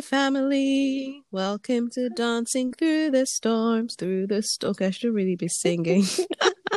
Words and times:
Family. 0.00 1.24
Welcome 1.30 1.90
to 1.90 2.08
Dancing 2.10 2.72
Through 2.72 3.10
the 3.10 3.26
Storms. 3.26 3.96
Through 3.98 4.28
the 4.28 4.42
storm. 4.42 4.70
Okay, 4.72 4.86
I 4.86 4.90
should 4.90 5.12
really 5.12 5.34
be 5.34 5.48
singing. 5.48 6.04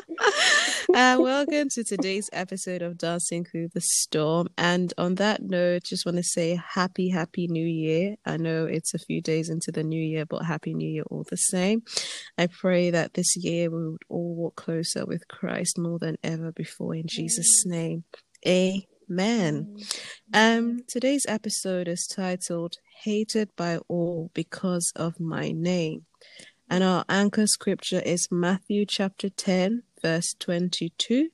uh, 0.96 1.18
welcome 1.20 1.70
to 1.70 1.84
today's 1.84 2.30
episode 2.34 2.82
of 2.82 2.98
Dancing 2.98 3.46
Through 3.46 3.70
the 3.74 3.82
Storm. 3.82 4.48
And 4.58 4.94
on 4.98 5.16
that 5.16 5.44
note, 5.44 5.84
just 5.84 6.06
want 6.06 6.18
to 6.18 6.24
say 6.24 6.60
happy, 6.74 7.10
happy 7.10 7.48
new 7.48 7.66
year. 7.66 8.16
I 8.26 8.38
know 8.38 8.66
it's 8.66 8.94
a 8.94 9.00
few 9.00 9.22
days 9.22 9.50
into 9.50 9.72
the 9.72 9.84
new 9.84 10.02
year, 10.02 10.26
but 10.26 10.46
happy 10.46 10.74
new 10.74 10.90
year 10.90 11.04
all 11.12 11.26
the 11.30 11.38
same. 11.38 11.84
I 12.38 12.48
pray 12.48 12.90
that 12.90 13.14
this 13.14 13.36
year 13.38 13.70
we 13.70 13.90
would 13.90 14.04
all 14.10 14.36
walk 14.36 14.56
closer 14.56 15.06
with 15.06 15.28
Christ 15.28 15.78
more 15.78 16.00
than 16.00 16.18
ever 16.24 16.52
before 16.52 16.96
in 16.96 17.06
Jesus' 17.08 17.66
name. 17.66 18.04
Amen. 18.48 18.91
Um, 20.34 20.80
today's 20.88 21.26
episode 21.28 21.90
is 21.90 22.08
titled 22.08 22.78
Hated 23.04 23.50
by 23.58 23.80
All 23.90 24.32
Because 24.34 24.94
of 24.96 25.20
My 25.20 25.52
Name. 25.52 26.06
And 26.70 26.82
our 26.82 27.04
anchor 27.10 27.46
scripture 27.46 28.00
is 28.00 28.30
Matthew 28.32 28.86
chapter 28.86 29.30
10, 29.30 29.84
verse 30.02 30.34
22. 30.40 31.30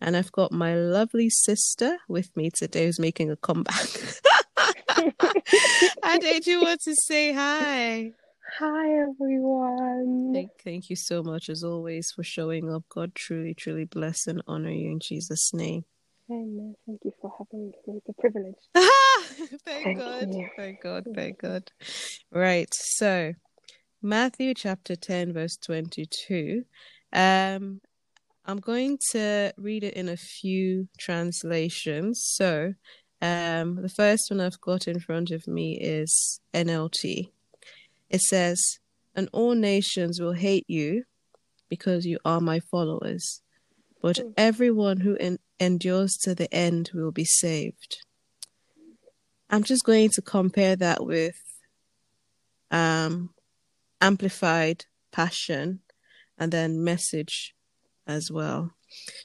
And 0.00 0.16
I've 0.16 0.32
got 0.32 0.52
my 0.52 0.74
lovely 0.74 1.28
sister 1.28 1.98
with 2.08 2.34
me 2.34 2.50
today 2.50 2.86
who's 2.86 2.98
making 2.98 3.30
a 3.30 3.36
comeback. 3.36 3.88
and 6.02 6.22
did 6.22 6.46
you 6.46 6.62
want 6.62 6.80
to 6.82 6.94
say 6.94 7.34
hi? 7.34 8.12
Hi 8.58 9.02
everyone. 9.02 10.32
Thank, 10.32 10.52
thank 10.64 10.88
you 10.88 10.96
so 10.96 11.22
much 11.22 11.50
as 11.50 11.62
always 11.62 12.10
for 12.10 12.22
showing 12.22 12.72
up. 12.72 12.84
God 12.88 13.14
truly, 13.14 13.52
truly 13.52 13.84
bless 13.84 14.26
and 14.26 14.42
honor 14.46 14.70
you 14.70 14.90
in 14.90 15.00
Jesus' 15.00 15.52
name. 15.52 15.84
Amen. 16.30 16.74
Thank 16.86 17.00
you 17.04 17.12
for 17.20 17.32
having 17.38 17.68
me. 17.68 17.72
It's 17.86 18.08
a 18.08 18.12
privilege. 18.20 18.54
thank, 19.64 19.84
Thank 19.84 19.98
God. 19.98 20.28
you. 20.28 20.48
Thank 20.56 20.82
God. 20.82 21.06
Thank 21.14 21.38
God. 21.40 21.70
Right. 22.30 22.68
So, 22.72 23.32
Matthew 24.02 24.54
chapter 24.54 24.94
10, 24.94 25.32
verse 25.32 25.56
22. 25.56 26.64
Um, 27.12 27.80
I'm 28.44 28.58
going 28.60 28.98
to 29.12 29.52
read 29.56 29.84
it 29.84 29.94
in 29.94 30.08
a 30.08 30.16
few 30.16 30.88
translations. 30.98 32.22
So, 32.24 32.74
um, 33.22 33.76
the 33.82 33.88
first 33.88 34.30
one 34.30 34.40
I've 34.40 34.60
got 34.60 34.86
in 34.86 35.00
front 35.00 35.30
of 35.30 35.46
me 35.46 35.78
is 35.80 36.40
NLT. 36.54 37.30
It 38.10 38.20
says, 38.20 38.60
And 39.14 39.28
all 39.32 39.54
nations 39.54 40.20
will 40.20 40.32
hate 40.34 40.66
you 40.68 41.04
because 41.68 42.04
you 42.06 42.18
are 42.24 42.40
my 42.40 42.60
followers, 42.60 43.42
but 44.00 44.16
Mm. 44.16 44.32
everyone 44.36 45.00
who 45.00 45.16
en- 45.16 45.38
endures 45.60 46.16
to 46.22 46.34
the 46.34 46.52
end 46.54 46.90
will 46.94 47.12
be 47.12 47.24
saved. 47.24 47.98
I'm 49.50 49.62
just 49.62 49.84
going 49.84 50.10
to 50.10 50.22
compare 50.22 50.76
that 50.76 51.04
with 51.04 51.40
um, 52.70 53.30
amplified 54.00 54.84
passion 55.10 55.80
and 56.38 56.52
then 56.52 56.84
message 56.84 57.54
as 58.06 58.30
well. 58.30 58.72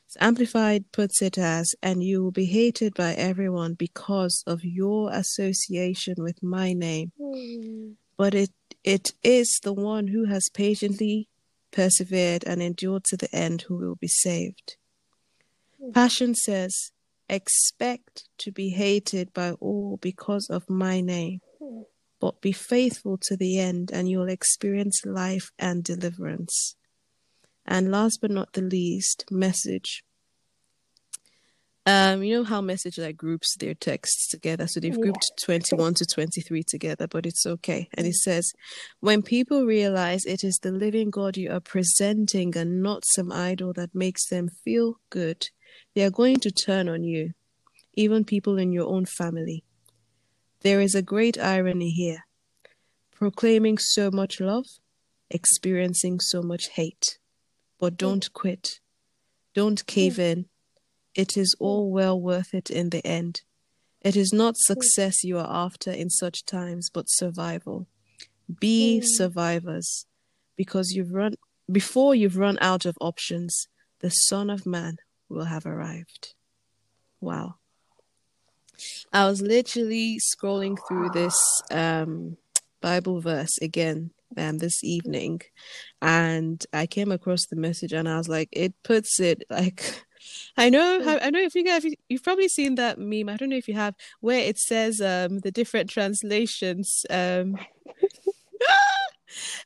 So 0.08 0.18
amplified 0.20 0.92
puts 0.92 1.22
it 1.22 1.38
as, 1.38 1.74
and 1.82 2.04
you 2.04 2.22
will 2.24 2.32
be 2.32 2.46
hated 2.46 2.94
by 2.96 3.14
everyone 3.14 3.76
because 3.76 4.44
of 4.46 4.64
your 4.64 5.12
association 5.12 6.16
with 6.18 6.44
my 6.44 6.74
name. 6.74 7.12
Hmm. 7.18 7.92
But 8.18 8.36
it 8.36 8.52
it 8.84 9.14
is 9.24 9.60
the 9.64 9.74
one 9.74 10.08
who 10.08 10.26
has 10.26 10.50
patiently 10.54 11.30
persevered 11.72 12.44
and 12.46 12.62
endured 12.62 13.06
to 13.06 13.18
the 13.18 13.34
end 13.34 13.64
who 13.64 13.78
will 13.78 13.96
be 13.96 14.10
saved. 14.10 14.76
Passion 15.92 16.36
says, 16.36 16.92
expect 17.28 18.30
to 18.38 18.52
be 18.52 18.70
hated 18.70 19.34
by 19.34 19.52
all 19.54 19.98
because 20.02 20.48
of 20.50 20.70
my 20.70 21.02
name, 21.02 21.40
but 22.20 22.42
be 22.42 22.52
faithful 22.52 23.18
to 23.24 23.36
the 23.36 23.60
end 23.60 23.92
and 23.92 24.10
you'll 24.10 24.30
experience 24.30 25.02
life 25.06 25.50
and 25.58 25.84
deliverance. 25.84 26.76
And 27.66 27.92
last 27.92 28.20
but 28.22 28.32
not 28.32 28.54
the 28.54 28.62
least, 28.62 29.26
message. 29.32 30.04
Um, 31.86 32.24
you 32.24 32.34
know 32.34 32.44
how 32.46 32.62
message 32.62 32.98
like 32.98 33.18
groups 33.18 33.58
their 33.58 33.74
texts 33.74 34.30
together, 34.30 34.68
so 34.68 34.80
they've 34.80 34.94
Yeah. 34.96 35.02
grouped 35.02 35.32
twenty-one 35.44 35.94
to 35.96 36.06
twenty-three 36.06 36.64
together, 36.64 37.08
but 37.08 37.26
it's 37.26 37.46
okay. 37.46 37.90
And 37.94 38.08
it 38.08 38.16
says, 38.16 38.54
when 39.02 39.22
people 39.22 39.66
realize 39.66 40.24
it 40.26 40.46
is 40.46 40.58
the 40.62 40.72
living 40.72 41.10
God 41.10 41.36
you 41.36 41.52
are 41.52 41.60
presenting 41.60 42.56
and 42.56 42.82
not 42.82 43.04
some 43.06 43.34
idol 43.34 43.74
that 43.74 43.94
makes 43.94 44.26
them 44.30 44.48
feel 44.64 44.96
good, 45.10 45.50
they 45.94 46.04
are 46.04 46.10
going 46.12 46.38
to 46.38 46.52
turn 46.52 46.90
on 46.90 47.04
you, 47.04 47.34
even 47.94 48.24
people 48.24 48.58
in 48.58 48.72
your 48.72 48.88
own 48.88 49.06
family. 49.06 49.64
There 50.62 50.82
is 50.82 50.96
a 50.96 51.02
great 51.02 51.38
irony 51.40 51.92
here 51.92 52.26
proclaiming 53.12 53.78
so 53.78 54.12
much 54.12 54.40
love, 54.42 54.66
experiencing 55.30 56.20
so 56.20 56.42
much 56.42 56.70
hate. 56.70 57.20
But 57.80 57.98
don't 57.98 58.32
quit, 58.34 58.80
don't 59.54 59.86
cave 59.86 60.20
in. 60.20 60.46
It 61.16 61.38
is 61.38 61.56
all 61.60 61.92
well 61.92 62.20
worth 62.20 62.54
it 62.54 62.70
in 62.70 62.90
the 62.90 63.06
end. 63.06 63.42
It 64.02 64.16
is 64.16 64.34
not 64.34 64.58
success 64.58 65.24
you 65.24 65.38
are 65.38 65.48
after 65.50 65.92
in 65.92 66.10
such 66.10 66.46
times, 66.46 66.90
but 66.90 67.06
survival. 67.08 67.88
Be 68.60 69.00
Mm. 69.00 69.06
survivors 69.06 70.06
because 70.58 70.92
you've 70.92 71.14
run 71.14 71.36
before 71.72 72.14
you've 72.14 72.38
run 72.38 72.58
out 72.60 72.86
of 72.86 72.98
options, 73.00 73.68
the 74.00 74.10
Son 74.10 74.50
of 74.50 74.66
Man 74.66 74.98
will 75.34 75.46
have 75.46 75.66
arrived. 75.66 76.34
Wow. 77.20 77.56
I 79.12 79.26
was 79.26 79.42
literally 79.42 80.20
scrolling 80.20 80.78
through 80.88 81.10
this 81.10 81.38
um, 81.72 82.38
Bible 82.82 83.22
verse 83.22 83.58
again 83.62 84.12
um, 84.38 84.58
this 84.58 84.84
evening, 84.84 85.42
and 86.02 86.64
I 86.74 86.88
came 86.88 87.12
across 87.12 87.46
the 87.46 87.56
message, 87.56 87.94
and 87.94 88.10
I 88.10 88.18
was 88.18 88.28
like, 88.28 88.50
it 88.52 88.74
puts 88.84 89.20
it 89.20 89.44
like. 89.50 90.04
I 90.56 90.70
know, 90.70 91.20
I 91.22 91.30
know. 91.32 91.42
If 91.42 91.54
you 91.54 91.66
guys, 91.66 91.86
you've 92.08 92.24
probably 92.24 92.48
seen 92.48 92.76
that 92.76 92.98
meme. 92.98 93.28
I 93.28 93.36
don't 93.36 93.50
know 93.50 93.58
if 93.58 93.68
you 93.68 93.74
have, 93.74 93.94
where 94.22 94.40
it 94.40 94.58
says 94.58 95.02
um 95.02 95.40
the 95.40 95.52
different 95.52 95.90
translations. 95.90 97.06
Um, 97.10 97.58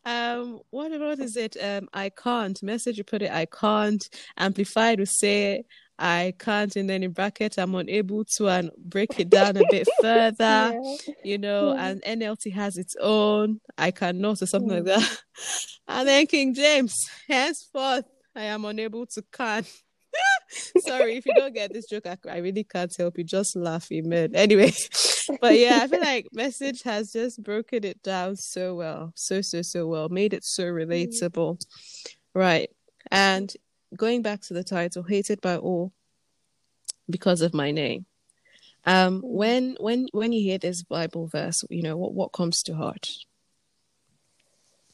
um, 0.06 0.60
what 0.70 0.92
what 1.00 1.20
is 1.20 1.36
it? 1.38 1.58
Um, 1.62 1.88
I 1.94 2.10
can't. 2.10 2.62
Message 2.64 2.98
you 2.98 3.04
put 3.04 3.22
it. 3.22 3.32
I 3.32 3.46
can't. 3.46 4.04
Amplified 4.38 5.00
will 5.00 5.06
say 5.08 5.64
I 6.00 6.34
can't, 6.38 6.76
and 6.76 6.90
then 6.90 7.04
in 7.04 7.12
bracket 7.12 7.58
I'm 7.58 7.74
unable 7.76 8.24
to, 8.38 8.48
and 8.50 8.72
break 8.78 9.20
it 9.20 9.30
down 9.30 9.58
a 9.58 9.64
bit 9.70 9.88
further. 10.02 10.36
Yeah. 10.38 10.96
You 11.24 11.38
know, 11.40 11.74
Yeah. 11.74 11.88
and 11.90 12.02
NLT 12.04 12.54
has 12.54 12.78
its 12.78 12.96
own. 13.02 13.60
I 13.78 13.92
cannot, 13.92 14.42
or 14.42 14.46
something 14.46 14.70
like 14.70 14.84
Mm. 14.84 15.00
that. 15.00 15.22
And 15.90 16.08
then 16.08 16.28
King 16.28 16.54
James, 16.54 16.94
henceforth, 17.30 18.04
I 18.36 18.44
am 18.44 18.66
unable 18.66 19.06
to 19.08 19.24
can. 19.32 19.64
Sorry 20.50 21.18
if 21.18 21.26
you 21.26 21.34
don't 21.36 21.54
get 21.54 21.74
this 21.74 21.88
joke. 21.88 22.08
I, 22.08 22.18
I 22.30 22.38
really 22.38 22.64
can't 22.64 22.96
help 22.96 23.18
you. 23.18 23.24
Just 23.24 23.56
laugh, 23.56 23.92
amen. 23.92 24.32
Anyway, 24.36 24.72
but 25.42 25.58
yeah, 25.58 25.80
I 25.84 25.88
feel 25.88 26.02
like 26.02 26.28
message 26.34 26.84
has 26.84 27.12
just 27.12 27.44
broken 27.44 27.84
it 27.84 28.02
down 28.04 28.36
so 28.36 28.76
well, 28.76 29.12
so 29.16 29.42
so 29.42 29.62
so 29.62 29.88
well, 29.88 30.10
made 30.10 30.34
it 30.34 30.44
so 30.44 30.64
relatable, 30.64 31.60
right? 32.34 32.70
And 33.12 33.54
going 33.96 34.22
back 34.22 34.42
to 34.42 34.54
the 34.54 34.64
title, 34.64 35.04
hated 35.04 35.42
by 35.42 35.58
all 35.58 35.92
because 37.10 37.42
of 37.42 37.54
my 37.54 37.72
name. 37.72 38.06
Um, 38.86 39.22
Mm. 39.22 39.30
when 39.30 39.78
when 39.80 40.08
when 40.14 40.32
you 40.32 40.42
hear 40.42 40.58
this 40.58 40.84
Bible 40.84 41.28
verse, 41.28 41.64
you 41.70 41.82
know 41.82 41.98
what 41.98 42.14
what 42.14 42.32
comes 42.32 42.64
to 42.64 42.76
heart. 42.76 43.10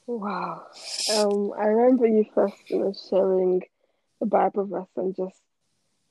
Wow. 0.07 0.63
Um, 1.15 1.53
I 1.57 1.65
remember 1.67 2.07
you 2.07 2.25
first 2.33 2.55
know, 2.71 2.93
sharing 3.09 3.61
the 4.19 4.25
Bible 4.25 4.65
verse 4.65 4.87
and 4.97 5.15
just 5.15 5.42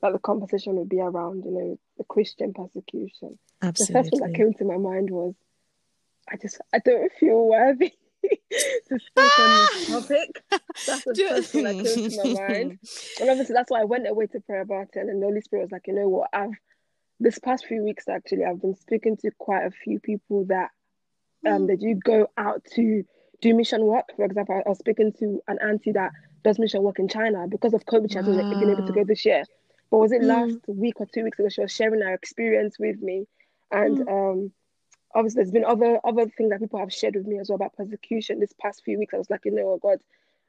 that 0.03 0.11
the 0.11 0.19
conversation 0.19 0.75
would 0.75 0.89
be 0.89 0.99
around, 0.99 1.45
you 1.45 1.51
know, 1.51 1.79
the 1.97 2.03
Christian 2.03 2.53
persecution. 2.53 3.39
Absolutely. 3.61 3.93
The 3.93 3.99
first 3.99 4.09
thing 4.11 4.19
that 4.19 4.37
came 4.37 4.53
to 4.55 4.65
my 4.65 4.77
mind 4.77 5.09
was, 5.09 5.33
I 6.29 6.35
just, 6.35 6.59
I 6.73 6.79
don't 6.79 7.09
feel 7.13 7.47
worthy 7.47 7.93
to 8.21 8.99
speak 8.99 9.39
on 9.39 9.67
this 9.71 9.87
topic. 9.87 10.43
That's 10.85 11.05
the 11.05 11.25
first 11.29 11.51
thing 11.51 11.63
that 11.63 11.85
came 11.85 12.09
to 12.09 12.35
my 12.35 12.47
mind. 12.47 12.79
And 13.21 13.29
obviously, 13.29 13.53
that's 13.53 13.71
why 13.71 13.79
I 13.79 13.85
went 13.85 14.05
away 14.05 14.27
to 14.27 14.41
pray 14.41 14.59
about 14.59 14.89
it. 14.93 15.07
And 15.07 15.21
the 15.21 15.25
Holy 15.25 15.39
Spirit 15.39 15.63
was 15.63 15.71
like, 15.71 15.87
you 15.87 15.93
know 15.93 16.09
what? 16.09 16.29
I've 16.33 16.51
this 17.21 17.39
past 17.39 17.65
few 17.65 17.81
weeks 17.81 18.09
actually, 18.09 18.43
I've 18.43 18.61
been 18.61 18.75
speaking 18.75 19.15
to 19.17 19.31
quite 19.37 19.65
a 19.65 19.71
few 19.71 19.99
people 20.01 20.45
that 20.45 20.71
um 21.47 21.67
that 21.67 21.81
you 21.81 21.95
go 21.95 22.27
out 22.37 22.65
to 22.75 23.05
do 23.39 23.53
mission 23.53 23.85
work. 23.85 24.05
For 24.17 24.25
example, 24.25 24.61
I 24.65 24.67
was 24.67 24.79
speaking 24.79 25.13
to 25.19 25.41
an 25.47 25.59
auntie 25.61 25.93
that 25.93 26.11
does 26.43 26.59
mission 26.59 26.83
work 26.83 26.99
in 26.99 27.07
China 27.07 27.47
because 27.47 27.73
of 27.73 27.85
COVID. 27.85 28.11
She 28.11 28.17
hasn't 28.17 28.37
been 28.59 28.69
able 28.69 28.85
to 28.85 28.91
go 28.91 29.05
this 29.05 29.25
year. 29.25 29.45
But 29.93 29.99
was 29.99 30.13
it 30.13 30.23
Mm. 30.23 30.27
last 30.27 30.59
week 30.67 30.99
or 31.01 31.07
two 31.07 31.23
weeks 31.23 31.39
ago? 31.39 31.49
She 31.49 31.61
was 31.61 31.71
sharing 31.71 32.01
her 32.01 32.15
experience 32.15 32.79
with 32.79 33.01
me, 33.01 33.27
and 33.71 34.01
um 34.09 34.51
obviously 35.15 35.39
there's 35.43 35.51
been 35.51 35.65
other 35.65 35.99
other 36.03 36.27
things 36.27 36.49
that 36.49 36.59
people 36.61 36.79
have 36.79 36.93
shared 36.93 37.15
with 37.15 37.27
me 37.27 37.39
as 37.39 37.49
well 37.49 37.57
about 37.57 37.75
persecution 37.77 38.39
this 38.39 38.53
past 38.61 38.83
few 38.83 38.99
weeks. 38.99 39.13
I 39.13 39.19
was 39.19 39.29
like, 39.29 39.45
you 39.45 39.51
know 39.51 39.67
what, 39.77 39.81
God, 39.81 39.99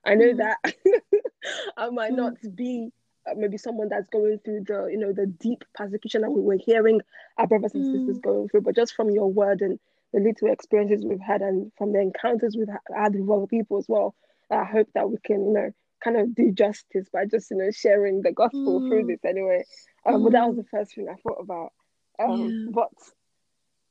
I 0.05 0.15
know 0.15 0.35
Mm. 0.35 0.39
that 0.39 0.59
I 1.77 1.91
might 1.91 2.13
Mm. 2.13 2.17
not 2.17 2.35
be 2.57 2.91
uh, 3.31 3.35
maybe 3.37 3.59
someone 3.59 3.89
that's 3.89 4.09
going 4.09 4.39
through 4.45 4.65
the 4.67 4.87
you 4.91 4.99
know 4.99 5.13
the 5.13 5.27
deep 5.27 5.65
persecution 5.75 6.23
that 6.23 6.31
we 6.31 6.41
were 6.43 6.57
hearing 6.57 7.03
our 7.39 7.47
brothers 7.47 7.75
and 7.75 7.87
sisters 7.87 8.19
Mm. 8.19 8.23
going 8.23 8.49
through, 8.49 8.63
but 8.63 8.77
just 8.77 8.95
from 8.95 9.11
your 9.11 9.31
word 9.33 9.61
and 9.63 9.79
the 10.13 10.21
little 10.21 10.51
experiences 10.51 11.05
we've 11.05 11.21
had 11.21 11.43
and 11.43 11.73
from 11.77 11.93
the 11.93 12.01
encounters 12.01 12.57
we've 12.57 12.69
had 12.69 13.15
with 13.15 13.31
other 13.31 13.47
people 13.47 13.79
as 13.79 13.89
well. 13.89 14.15
I 14.51 14.65
hope 14.65 14.89
that 14.95 15.11
we 15.11 15.19
can, 15.25 15.47
you 15.47 15.53
know, 15.53 15.73
kind 16.05 16.17
of 16.17 16.35
do 16.35 16.53
justice 16.53 17.09
by 17.13 17.25
just, 17.25 17.51
you 17.51 17.57
know, 17.57 17.71
sharing 17.71 18.23
the 18.23 18.33
gospel 18.33 18.81
mm. 18.81 18.89
through 18.89 19.07
this 19.07 19.25
anyway. 19.25 19.65
Um, 20.05 20.17
mm. 20.17 20.25
But 20.25 20.33
that 20.33 20.47
was 20.47 20.57
mm. 20.57 20.59
the 20.59 20.69
first 20.71 20.95
thing 20.95 21.09
I 21.09 21.15
thought 21.15 21.41
about. 21.41 21.73
Um, 22.19 22.51
yeah. 22.51 22.71
But 22.71 22.91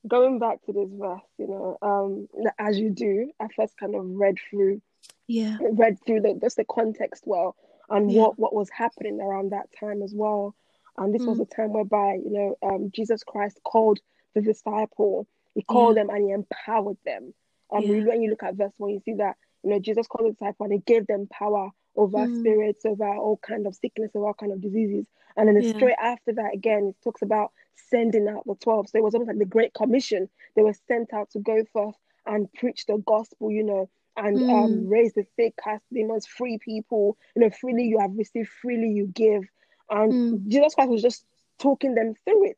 going 0.07 0.39
back 0.39 0.63
to 0.65 0.74
this 0.74 0.89
verse, 0.92 1.21
you 1.38 1.48
know, 1.48 1.77
um, 1.81 2.27
as 2.60 2.77
you 2.77 2.89
do, 2.92 3.31
I 3.39 3.48
first 3.56 3.77
kind 3.77 3.95
of 3.95 4.04
read 4.06 4.38
through, 4.50 4.81
yeah, 5.27 5.57
read 5.62 5.98
through 6.06 6.21
the 6.21 6.39
just 6.42 6.57
the 6.57 6.65
context 6.65 7.24
well 7.25 7.56
and 7.89 8.12
yeah. 8.12 8.21
what 8.21 8.39
what 8.39 8.54
was 8.54 8.69
happening 8.69 9.19
around 9.21 9.51
that 9.51 9.69
time 9.80 10.01
as 10.01 10.13
well. 10.13 10.56
And 10.98 11.13
this 11.13 11.24
mm. 11.24 11.27
was 11.27 11.39
a 11.39 11.45
time 11.45 11.74
whereby 11.74 12.19
you 12.24 12.31
know 12.31 12.56
um, 12.68 12.92
Jesus 12.94 13.24
Christ 13.24 13.60
called 13.63 14.00
the 14.36 14.42
disciple, 14.42 15.27
he 15.56 15.62
called 15.62 15.95
yeah. 15.95 16.04
them 16.04 16.10
and 16.10 16.24
he 16.25 16.31
empowered 16.31 16.98
them. 17.06 17.33
Um, 17.71 17.83
yeah. 17.83 18.04
when 18.04 18.21
you 18.21 18.30
look 18.30 18.44
at 18.44 18.56
verse 18.56 18.74
one, 18.77 18.92
you 18.92 19.01
see 19.04 19.13
that 19.15 19.36
you 19.63 19.71
know 19.71 19.80
Jesus 19.80 20.07
called 20.07 20.30
the 20.30 20.33
disciple 20.33 20.65
and 20.65 20.74
he 20.74 20.80
gave 20.80 21.07
them 21.07 21.27
power 21.27 21.71
over 21.95 22.19
mm. 22.19 22.40
spirits, 22.40 22.86
over 22.86 23.07
all 23.07 23.38
kind 23.38 23.68
of 23.68 23.75
sickness, 23.75 24.12
over 24.16 24.28
all 24.28 24.34
kind 24.34 24.51
of 24.51 24.62
diseases. 24.62 25.06
And 25.36 25.48
then 25.48 25.62
yeah. 25.62 25.74
straight 25.74 25.95
after 26.01 26.34
that, 26.34 26.54
again, 26.54 26.88
it 26.90 27.04
talks 27.04 27.22
about 27.22 27.51
sending 27.75 28.28
out 28.28 28.45
the 28.45 28.56
12. 28.56 28.90
So 28.90 28.98
it 28.98 29.04
was 29.04 29.13
almost 29.13 29.30
like 29.30 29.40
the 29.40 29.45
Great 29.45 29.74
Commission. 29.74 30.30
They 30.56 30.62
were 30.62 30.75
sent 30.88 31.13
out 31.13 31.31
to 31.31 31.40
go 31.40 31.63
forth 31.72 31.95
and 32.25 32.51
preach 32.54 32.86
the 32.86 32.98
gospel, 32.98 33.51
you 33.51 33.63
know, 33.63 33.90
and 34.16 34.38
um, 34.38 34.44
mm. 34.44 34.63
um, 34.63 34.88
raise 34.88 35.13
the 35.13 35.25
sick, 35.36 35.56
cast 35.63 35.84
demons, 35.92 36.28
free 36.28 36.60
people. 36.60 37.18
You 37.36 37.44
know, 37.44 37.50
freely 37.50 37.86
you 37.86 38.00
have 38.00 38.16
received, 38.16 38.50
freely 38.50 38.89
you 38.89 39.07
give. 39.07 39.44
And 39.89 40.12
mm. 40.12 40.48
Jesus 40.48 40.75
Christ 40.75 40.92
was 40.92 41.01
just 41.01 41.25
talking 41.60 41.96
them 41.96 42.13
through 42.25 42.46
it. 42.46 42.57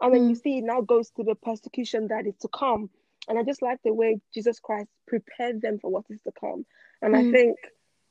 And 0.00 0.14
then 0.14 0.28
you 0.28 0.34
see 0.34 0.58
it 0.58 0.64
now 0.64 0.80
goes 0.80 1.10
to 1.10 1.22
the 1.22 1.36
persecution 1.36 2.08
that 2.08 2.26
is 2.26 2.34
to 2.40 2.48
come. 2.48 2.90
And 3.28 3.38
I 3.38 3.44
just 3.44 3.62
like 3.62 3.78
the 3.84 3.94
way 3.94 4.20
Jesus 4.34 4.58
Christ 4.58 4.88
prepared 5.06 5.62
them 5.62 5.78
for 5.78 5.90
what 5.90 6.04
is 6.10 6.20
to 6.22 6.32
come. 6.32 6.66
And 7.00 7.14
I 7.14 7.22
mm. 7.22 7.32
think 7.32 7.56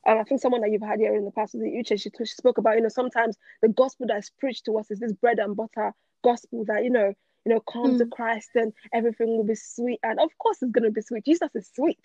um, 0.08 0.18
I 0.18 0.24
think 0.24 0.42
someone 0.42 0.62
that 0.62 0.72
you've 0.72 0.82
had 0.82 1.00
here 1.00 1.16
in 1.16 1.26
the 1.26 1.32
past, 1.32 1.54
the 1.54 1.60
Uche, 1.60 2.02
she, 2.02 2.10
she 2.10 2.26
spoke 2.26 2.58
about, 2.58 2.76
you 2.76 2.82
know, 2.82 2.90
sometimes 2.90 3.38
the 3.62 3.70
gospel 3.70 4.08
that 4.08 4.18
is 4.18 4.32
preached 4.40 4.66
to 4.66 4.78
us 4.78 4.90
is 4.90 5.00
this 5.00 5.14
bread 5.14 5.40
and 5.40 5.56
butter 5.56 5.94
gospel 6.24 6.66
that, 6.66 6.84
you 6.84 6.90
know, 6.90 7.14
you 7.46 7.54
know, 7.54 7.60
come 7.60 7.96
mm. 7.96 7.98
to 8.00 8.06
Christ 8.06 8.50
and 8.56 8.74
everything 8.94 9.28
will 9.28 9.44
be 9.44 9.56
sweet. 9.56 10.00
And 10.04 10.20
of 10.20 10.30
course 10.38 10.58
it's 10.62 10.72
gonna 10.72 10.92
be 10.92 11.02
sweet. 11.02 11.26
Jesus 11.26 11.50
is 11.56 11.70
sweet. 11.74 12.00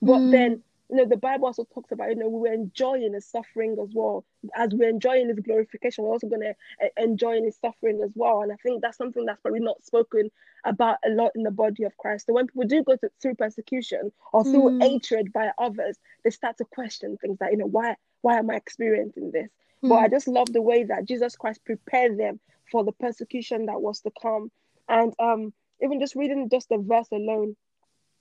But 0.00 0.18
mm. 0.18 0.30
then 0.30 0.62
you 0.92 0.98
know, 0.98 1.06
the 1.06 1.16
Bible 1.16 1.46
also 1.46 1.66
talks 1.72 1.90
about, 1.90 2.10
you 2.10 2.16
know, 2.16 2.28
we 2.28 2.50
were 2.50 2.54
enjoying 2.54 3.14
his 3.14 3.24
suffering 3.24 3.78
as 3.82 3.88
well. 3.94 4.26
As 4.54 4.68
we're 4.74 4.90
enjoying 4.90 5.28
his 5.28 5.38
glorification, 5.38 6.04
we're 6.04 6.10
also 6.10 6.26
going 6.26 6.42
to 6.42 6.54
uh, 6.84 6.88
enjoy 6.98 7.40
his 7.40 7.56
suffering 7.56 8.02
as 8.04 8.10
well. 8.14 8.42
And 8.42 8.52
I 8.52 8.56
think 8.56 8.82
that's 8.82 8.98
something 8.98 9.24
that's 9.24 9.40
probably 9.40 9.60
not 9.60 9.82
spoken 9.82 10.30
about 10.66 10.98
a 11.02 11.08
lot 11.08 11.32
in 11.34 11.44
the 11.44 11.50
body 11.50 11.84
of 11.84 11.96
Christ. 11.96 12.26
So 12.26 12.34
when 12.34 12.46
people 12.46 12.64
do 12.64 12.84
go 12.84 12.96
to, 12.96 13.10
through 13.22 13.36
persecution 13.36 14.12
or 14.34 14.44
through 14.44 14.68
mm. 14.68 14.82
hatred 14.82 15.32
by 15.32 15.52
others, 15.58 15.96
they 16.24 16.30
start 16.30 16.58
to 16.58 16.66
question 16.66 17.16
things 17.16 17.38
like, 17.40 17.52
you 17.52 17.58
know, 17.58 17.66
why, 17.66 17.96
why 18.20 18.36
am 18.38 18.50
I 18.50 18.56
experiencing 18.56 19.30
this? 19.30 19.48
Mm. 19.82 19.88
But 19.88 19.96
I 19.96 20.08
just 20.08 20.28
love 20.28 20.52
the 20.52 20.60
way 20.60 20.84
that 20.84 21.06
Jesus 21.06 21.36
Christ 21.36 21.64
prepared 21.64 22.18
them 22.18 22.38
for 22.70 22.84
the 22.84 22.92
persecution 22.92 23.64
that 23.66 23.80
was 23.80 24.02
to 24.02 24.10
come. 24.20 24.50
And 24.90 25.14
um, 25.18 25.54
even 25.82 26.00
just 26.00 26.16
reading 26.16 26.50
just 26.50 26.68
the 26.68 26.76
verse 26.76 27.08
alone, 27.12 27.56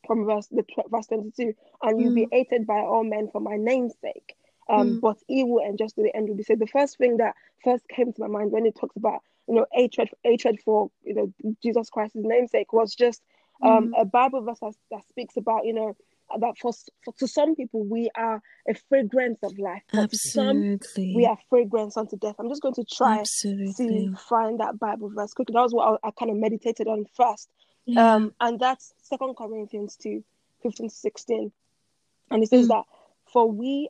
from 0.06 0.26
verse 0.26 0.48
the 0.48 0.64
verse 0.90 1.08
22 1.08 1.54
and 1.84 2.02
you'll 2.02 2.16
be 2.16 2.26
mm. 2.26 2.30
hated 2.32 2.66
by 2.66 2.80
all 2.80 3.04
men 3.04 3.30
for 3.32 3.42
my 3.42 3.56
name's 3.58 3.94
sake 4.02 4.36
um 4.70 4.90
mm. 4.90 5.02
but 5.02 5.18
evil 5.30 5.60
and 5.60 5.78
just 5.78 5.96
to 5.96 6.04
the 6.04 6.16
end 6.16 6.28
will 6.28 6.36
be 6.36 6.44
said 6.44 6.60
the 6.60 6.68
first 6.68 6.98
thing 6.98 7.18
that 7.18 7.36
first 7.64 7.88
came 7.88 8.12
to 8.12 8.22
my 8.22 8.28
mind 8.28 8.52
when 8.52 8.66
it 8.66 8.76
talks 8.80 8.96
about 8.96 9.22
you 9.48 9.56
know 9.56 9.66
hatred 9.72 10.10
hatred 10.24 10.60
for 10.64 10.90
you 11.04 11.14
know 11.14 11.34
jesus 11.64 11.90
christ's 11.90 12.16
namesake 12.16 12.74
was 12.74 12.96
just 12.96 13.22
um 13.64 13.92
mm. 13.92 14.02
a 14.02 14.06
bible 14.06 14.42
verse 14.42 14.60
that, 14.60 14.74
that 14.92 15.08
speaks 15.10 15.38
about 15.38 15.66
you 15.66 15.74
know 15.74 15.96
that 16.40 16.58
for, 16.58 16.72
for 17.04 17.14
to 17.20 17.28
some 17.28 17.56
people 17.56 17.84
we 17.84 18.10
are 18.16 18.42
a 18.68 18.74
fragrance 18.90 19.40
of 19.44 19.58
life 19.60 19.82
but 19.92 20.04
Absolutely. 20.04 20.80
some 20.80 21.14
we 21.16 21.26
are 21.26 21.38
fragrance 21.50 21.98
unto 21.98 22.18
death 22.18 22.36
i'm 22.40 22.50
just 22.50 22.62
going 22.62 22.74
to 22.74 22.86
try 22.86 23.20
Absolutely. 23.20 24.08
to 24.08 24.16
find 24.16 24.60
that 24.60 24.80
bible 24.80 25.12
verse 25.14 25.34
quickly 25.34 25.54
that 25.54 25.62
was 25.62 25.74
what 25.74 26.00
I, 26.04 26.08
I 26.08 26.12
kind 26.12 26.32
of 26.32 26.38
meditated 26.38 26.88
on 26.88 27.06
first 27.16 27.50
yeah. 27.86 28.16
Um, 28.16 28.34
and 28.40 28.60
that's 28.60 28.94
Second 29.04 29.36
Corinthians 29.36 29.96
2, 29.98 30.24
15 30.64 30.90
to 30.90 30.96
16. 30.96 31.52
And 32.30 32.44
it 32.44 32.50
says 32.50 32.66
mm. 32.66 32.70
that 32.70 32.84
for 33.32 33.50
we 33.52 33.90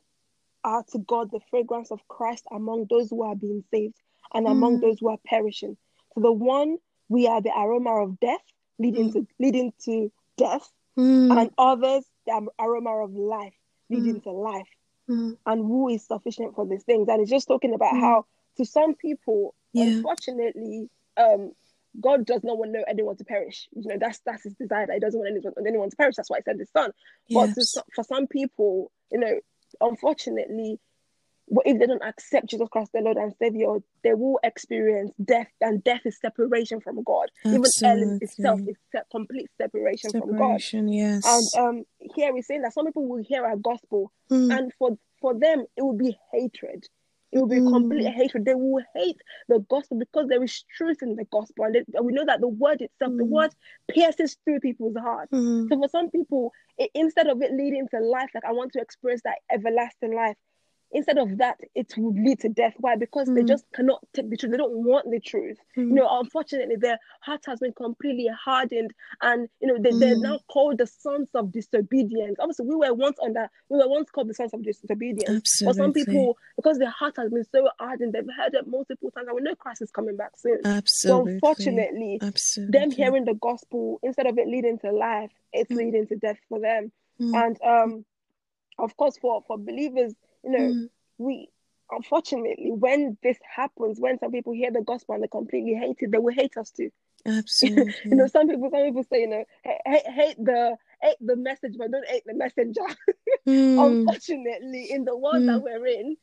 are 0.64 0.84
to 0.92 1.00
God 1.00 1.32
the 1.32 1.40
fragrance 1.50 1.92
of 1.92 2.08
Christ 2.08 2.46
among 2.52 2.88
those 2.90 3.10
who 3.10 3.24
are 3.24 3.36
being 3.36 3.64
saved 3.72 3.96
and 4.34 4.48
mm. 4.48 4.52
among 4.52 4.80
those 4.80 5.00
who 5.00 5.10
are 5.10 5.20
perishing. 5.26 5.78
To 6.14 6.22
the 6.22 6.32
one 6.32 6.78
we 7.10 7.28
are 7.28 7.42
the 7.42 7.52
aroma 7.52 8.04
of 8.04 8.20
death, 8.20 8.44
leading 8.80 9.10
mm. 9.10 9.14
to 9.14 9.28
leading 9.40 9.74
to 9.86 10.12
death, 10.38 10.72
mm. 10.98 11.40
and 11.40 11.52
others 11.58 12.06
the 12.26 12.48
aroma 12.60 13.04
of 13.04 13.14
life, 13.14 13.54
leading 13.90 14.20
mm. 14.20 14.24
to 14.24 14.32
life. 14.32 14.68
And 15.46 15.62
who 15.62 15.90
is 15.90 16.06
sufficient 16.06 16.56
for 16.56 16.66
these 16.66 16.84
things? 16.84 17.10
And 17.10 17.22
it's 17.22 17.30
just 17.30 17.48
talking 17.48 17.74
about 17.74 18.00
how 18.00 18.26
to 18.56 18.66
some 18.66 18.96
people, 18.96 19.54
yeah. 19.74 19.86
unfortunately, 19.86 20.90
um, 21.18 21.52
God 22.00 22.26
does 22.26 22.44
not 22.44 22.58
want 22.58 22.76
anyone 22.88 23.18
to 23.18 23.26
perish. 23.26 23.68
You 23.74 23.90
know, 23.90 23.98
that's 24.00 24.20
that's 24.26 24.44
his 24.44 24.54
desire. 24.56 24.88
That 24.88 24.94
he 24.94 25.00
doesn't 25.00 25.20
want 25.20 25.32
anyone, 25.32 25.54
anyone 25.68 25.90
to 25.90 25.96
perish. 25.96 26.16
That's 26.16 26.30
why 26.30 26.38
he 26.38 26.44
sent 26.44 26.60
his 26.60 26.70
son. 26.72 26.92
Yes. 27.28 27.54
But 27.54 27.62
to, 27.62 27.84
for 27.94 28.04
some 28.04 28.28
people, 28.28 28.92
you 29.12 29.20
know, 29.20 29.40
unfortunately, 29.82 30.80
if 31.66 31.80
they 31.80 31.86
don't 31.86 32.04
accept 32.04 32.50
Jesus 32.50 32.68
Christ, 32.72 32.92
their 32.94 33.02
Lord 33.02 33.18
and 33.18 33.34
Savior, 33.38 33.78
they 34.04 34.14
will 34.14 34.40
experience 34.44 35.14
death, 35.24 35.48
and 35.60 35.84
death 35.84 36.02
is 36.06 36.18
separation 36.20 36.80
from 36.80 37.04
God. 37.04 37.30
Absolutely. 37.46 37.70
Even 37.88 38.10
hell 38.10 38.18
itself 38.22 38.60
is 38.68 38.78
complete 39.12 39.50
separation, 39.58 40.12
separation, 40.12 40.30
from 40.30 40.38
God. 40.38 40.62
Yes. 40.94 41.56
And 41.58 41.80
um, 41.80 41.84
here 42.16 42.34
we're 42.34 42.44
saying 42.44 42.62
that 42.62 42.74
some 42.74 42.86
people 42.86 43.08
will 43.08 43.24
hear 43.24 43.46
our 43.46 43.58
gospel, 43.58 44.12
mm. 44.32 44.56
and 44.58 44.72
for 44.80 44.98
for 45.20 45.34
them 45.38 45.66
it 45.76 45.82
will 45.82 45.98
be 45.98 46.18
hatred. 46.32 46.88
It 47.32 47.40
will 47.40 47.48
be 47.48 47.60
mm. 47.60 47.72
complete 47.72 48.08
hatred. 48.08 48.46
They 48.46 48.56
will 48.56 48.84
hate 48.94 49.18
the 49.48 49.60
gospel 49.70 49.98
because 49.98 50.28
there 50.28 50.44
is 50.44 50.64
truth 50.76 50.98
in 51.02 51.16
the 51.16 51.26
gospel. 51.26 51.66
And, 51.66 51.76
and 51.76 52.06
we 52.06 52.12
know 52.12 52.26
that 52.26 52.42
the 52.42 52.48
word 52.48 52.82
itself, 52.82 53.14
mm. 53.14 53.18
the 53.18 53.26
word 53.26 53.52
pierces 53.90 54.38
through 54.44 54.60
people's 54.60 54.98
hearts. 54.98 55.32
Mm. 55.32 55.70
So 55.70 55.80
for 55.80 55.88
some 55.88 56.10
people, 56.10 56.52
it, 56.78 56.92
instead 56.94 57.28
of 57.28 57.42
it 57.42 57.52
leading 57.54 57.88
to 57.90 58.00
life, 58.00 58.30
like 58.34 58.46
I 58.46 58.52
want 58.52 58.74
to 58.74 58.82
experience 58.82 59.22
that 59.24 59.40
everlasting 59.52 60.14
life, 60.14 60.36
instead 60.94 61.18
of 61.18 61.38
that, 61.38 61.60
it 61.76 61.94
would 61.98 62.16
lead 62.16 62.40
to 62.42 62.50
death. 62.50 62.74
Why? 62.78 62.96
Because 62.96 63.30
mm. 63.30 63.36
they 63.36 63.44
just 63.44 63.66
cannot 63.74 64.06
take 64.14 64.30
the 64.30 64.38
truth. 64.38 64.52
They 64.52 64.58
don't 64.58 64.84
want 64.84 65.10
the 65.10 65.20
truth. 65.20 65.58
Mm. 65.78 65.88
You 65.88 65.94
know, 65.94 66.20
unfortunately, 66.20 66.76
their 66.76 66.98
heart 67.22 67.42
has 67.48 67.60
been 67.60 67.74
completely 67.74 68.30
hardened, 68.44 68.94
and 69.22 69.48
you 69.60 69.68
know 69.68 69.78
they, 69.80 69.92
they're 69.98 70.18
now 70.18 70.40
called 70.50 70.78
the 70.78 70.88
sons 70.88 71.30
of 71.34 71.52
disobedience. 71.52 72.38
Obviously, 72.40 72.68
we 72.68 72.76
were 72.76 72.94
once 72.94 73.18
under, 73.24 73.50
we 73.70 73.78
were 73.78 73.88
once 73.90 74.10
called 74.10 74.30
the 74.30 74.34
sons 74.34 74.54
of 74.54 74.64
disobedience. 74.64 75.30
Absolutely. 75.30 75.66
But 75.66 75.84
some 75.84 75.94
people, 75.94 76.38
because 76.56 76.78
their 76.78 76.90
heart 76.90 77.16
has 77.18 77.32
been 77.32 77.46
so 77.52 77.70
hardened, 77.80 78.14
they've 78.14 78.24
heard 78.38 78.54
it 78.54 78.68
multiple 78.68 79.12
times, 79.12 79.28
and 79.28 79.36
we 79.36 79.42
know 79.42 79.56
Christ 79.56 79.82
is 79.82 79.92
coming 79.92 80.18
back 80.18 80.32
soon. 80.38 80.60
Absolutely. 80.66 80.90
So 80.94 81.28
unfortunately, 81.28 82.20
Absolutely. 82.22 82.80
them 82.80 82.92
hearing 82.92 83.26
the 83.26 83.36
gospel 83.36 84.00
instead 84.04 84.28
of 84.28 84.38
it 84.38 84.48
leading 84.48 84.80
to 84.80 84.92
life, 84.92 85.32
it's 85.54 85.72
mm. 85.72 85.78
leading 85.78 86.08
to 86.08 86.16
death 86.16 86.40
for 86.50 86.60
them. 86.60 86.92
And 87.22 87.62
um, 87.62 88.06
of 88.80 88.98
course, 88.98 89.18
for 89.18 89.44
for 89.46 89.58
believers 89.58 90.16
you 90.44 90.52
know, 90.52 90.60
mm. 90.60 90.90
we 91.18 91.50
unfortunately 91.90 92.72
when 92.72 93.18
this 93.22 93.38
happens, 93.56 94.00
when 94.00 94.20
some 94.20 94.32
people 94.32 94.54
hear 94.54 94.72
the 94.72 94.82
gospel 94.82 95.16
and 95.16 95.24
they 95.24 95.28
completely 95.28 95.74
hate 95.74 95.98
it, 96.00 96.12
they 96.12 96.18
will 96.18 96.34
hate 96.34 96.58
us 96.58 96.72
too. 96.72 96.90
Absolutely. 97.26 97.94
you 98.06 98.16
know, 98.16 98.28
some 98.28 98.48
people 98.48 98.70
some 98.72 98.86
people 98.86 99.04
say, 99.04 99.22
you 99.22 99.28
know, 99.28 99.46
hate, 99.64 100.08
hate 100.08 100.38
the 100.38 100.78
hate 101.02 101.18
the 101.20 101.36
message, 101.36 101.76
but 101.78 101.92
don't 101.92 102.08
hate 102.08 102.24
the 102.26 102.34
messenger. 102.34 102.82
Mm. 103.48 103.84
Unfortunately, 103.84 104.92
in 104.92 105.04
the 105.04 105.18
world 105.18 105.38
mm. 105.38 105.48
that 105.48 105.64
we're 105.64 105.88
in, 105.88 106.16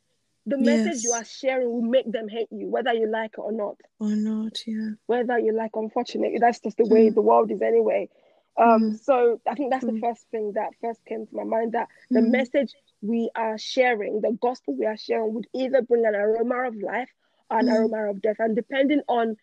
the 0.47 0.57
message 0.57 1.03
yes. 1.03 1.05
you 1.05 1.13
are 1.13 1.25
sharing 1.25 1.71
will 1.71 1.83
make 1.83 2.11
them 2.11 2.29
hate 2.29 2.49
you, 2.51 2.69
whether 2.69 2.93
you 2.93 3.07
like 3.11 3.33
it 3.33 3.41
or 3.41 3.53
not. 3.53 3.77
Or 3.99 4.11
not, 4.11 4.57
yeah. 4.67 4.91
Whether 5.07 5.39
you 5.39 5.53
like, 5.53 5.73
unfortunately, 5.75 6.39
that's 6.39 6.61
just 6.61 6.77
the 6.77 6.87
way 6.87 7.11
mm. 7.11 7.15
the 7.15 7.21
world 7.21 7.51
is 7.51 7.61
anyway. 7.61 8.09
Um, 8.57 8.93
mm. 8.93 9.01
so 9.01 9.41
I 9.47 9.55
think 9.55 9.71
that's 9.71 9.85
the 9.85 9.93
mm. 9.93 10.01
first 10.01 10.27
thing 10.31 10.53
that 10.55 10.71
first 10.81 11.05
came 11.05 11.27
to 11.27 11.37
my 11.37 11.45
mind 11.45 11.73
that 11.73 11.89
the 12.11 12.21
mm. 12.21 12.31
message 12.31 12.73
we 13.01 13.31
are 13.35 13.59
sharing, 13.59 14.21
the 14.21 14.37
gospel 14.41 14.77
we 14.77 14.87
are 14.87 14.97
sharing, 14.97 15.35
would 15.35 15.47
either 15.55 15.83
bring 15.83 16.05
an 16.07 16.15
aroma 16.15 16.69
of 16.69 16.75
life 16.77 17.11
or 17.51 17.59
an 17.59 17.67
mm. 17.67 17.75
aroma 17.75 18.11
of 18.11 18.23
death. 18.23 18.37
And 18.39 18.57
depending 18.57 19.03
on 19.09 19.37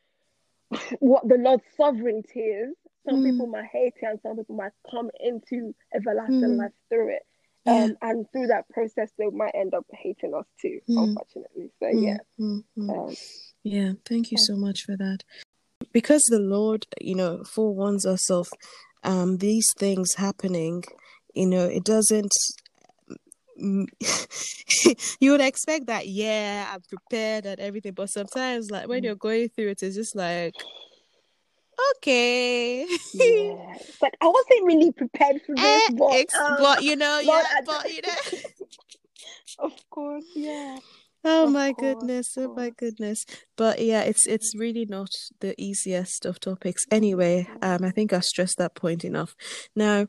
what 0.99 1.27
the 1.27 1.37
Lord's 1.37 1.63
sovereignty 1.77 2.39
is, 2.39 2.75
some 3.07 3.21
mm. 3.21 3.31
people 3.31 3.47
might 3.47 3.69
hate 3.71 3.93
it 4.01 4.05
and 4.05 4.19
some 4.21 4.37
people 4.37 4.55
might 4.55 4.71
come 4.89 5.09
into 5.19 5.73
everlasting 5.93 6.41
mm. 6.41 6.57
life 6.57 6.71
through 6.89 7.15
it. 7.15 7.23
Yeah. 7.65 7.73
Um, 7.73 7.97
and 8.01 8.25
through 8.31 8.47
that 8.47 8.69
process, 8.69 9.11
they 9.17 9.29
might 9.29 9.55
end 9.55 9.73
up 9.73 9.85
hating 9.91 10.33
us 10.35 10.45
too, 10.61 10.79
mm. 10.87 11.03
unfortunately. 11.03 11.71
So, 11.79 11.87
mm, 11.87 12.03
yeah. 12.03 12.17
Mm, 12.39 12.63
um, 12.89 13.15
yeah, 13.63 13.91
thank 14.07 14.31
you 14.31 14.37
so 14.37 14.55
much 14.55 14.83
for 14.83 14.95
that. 14.97 15.19
Because 15.91 16.23
the 16.29 16.39
Lord, 16.39 16.85
you 17.01 17.15
know, 17.15 17.43
forewarns 17.43 18.05
us 18.05 18.29
of 18.29 18.47
um, 19.03 19.37
these 19.37 19.67
things 19.79 20.13
happening, 20.15 20.83
you 21.33 21.47
know, 21.47 21.65
it 21.65 21.83
doesn't 21.83 22.33
you 25.19 25.31
would 25.31 25.41
expect 25.41 25.87
that 25.87 26.07
yeah 26.07 26.69
i'm 26.73 26.81
prepared 26.89 27.45
and 27.45 27.59
everything 27.59 27.93
but 27.93 28.09
sometimes 28.09 28.69
like 28.69 28.87
when 28.87 29.01
mm. 29.01 29.05
you're 29.05 29.15
going 29.15 29.47
through 29.49 29.69
it 29.69 29.81
it's 29.81 29.95
just 29.95 30.15
like 30.15 30.53
okay. 31.97 32.85
yeah. 33.13 33.75
But 34.01 34.15
I 34.21 34.27
wasn't 34.27 34.65
really 34.65 34.91
prepared 34.91 35.41
for 35.45 35.55
this. 35.55 35.65
Eh, 35.65 35.93
but, 35.97 36.11
ex- 36.13 36.35
um, 36.35 36.57
but 36.59 36.83
you 36.83 36.95
know, 36.95 37.19
yeah, 37.19 37.43
but 37.65 37.91
you 37.91 38.01
know. 38.01 38.39
of 39.59 39.89
course, 39.89 40.25
yeah. 40.35 40.77
Oh 41.23 41.45
Of 41.45 41.53
my 41.53 41.73
course, 41.73 41.95
goodness, 41.95 42.37
oh 42.37 42.53
my 42.53 42.69
goodness. 42.69 43.25
But 43.57 43.81
yeah, 43.81 44.01
it's 44.01 44.27
it's 44.27 44.53
really 44.55 44.85
not 44.85 45.09
the 45.39 45.59
easiest 45.61 46.25
of 46.25 46.39
topics. 46.39 46.85
Anyway, 46.91 47.47
um 47.61 47.83
I 47.83 47.91
think 47.91 48.13
I 48.13 48.19
stressed 48.19 48.57
that 48.57 48.75
point 48.75 49.03
enough. 49.03 49.35
Now, 49.75 50.07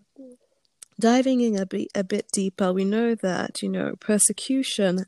diving 0.98 1.40
in 1.40 1.58
a 1.58 1.66
bit 1.66 1.88
a 1.94 2.04
bit 2.04 2.28
deeper, 2.32 2.72
we 2.72 2.84
know 2.84 3.14
that, 3.14 3.62
you 3.62 3.68
know, 3.68 3.94
persecution 4.00 5.06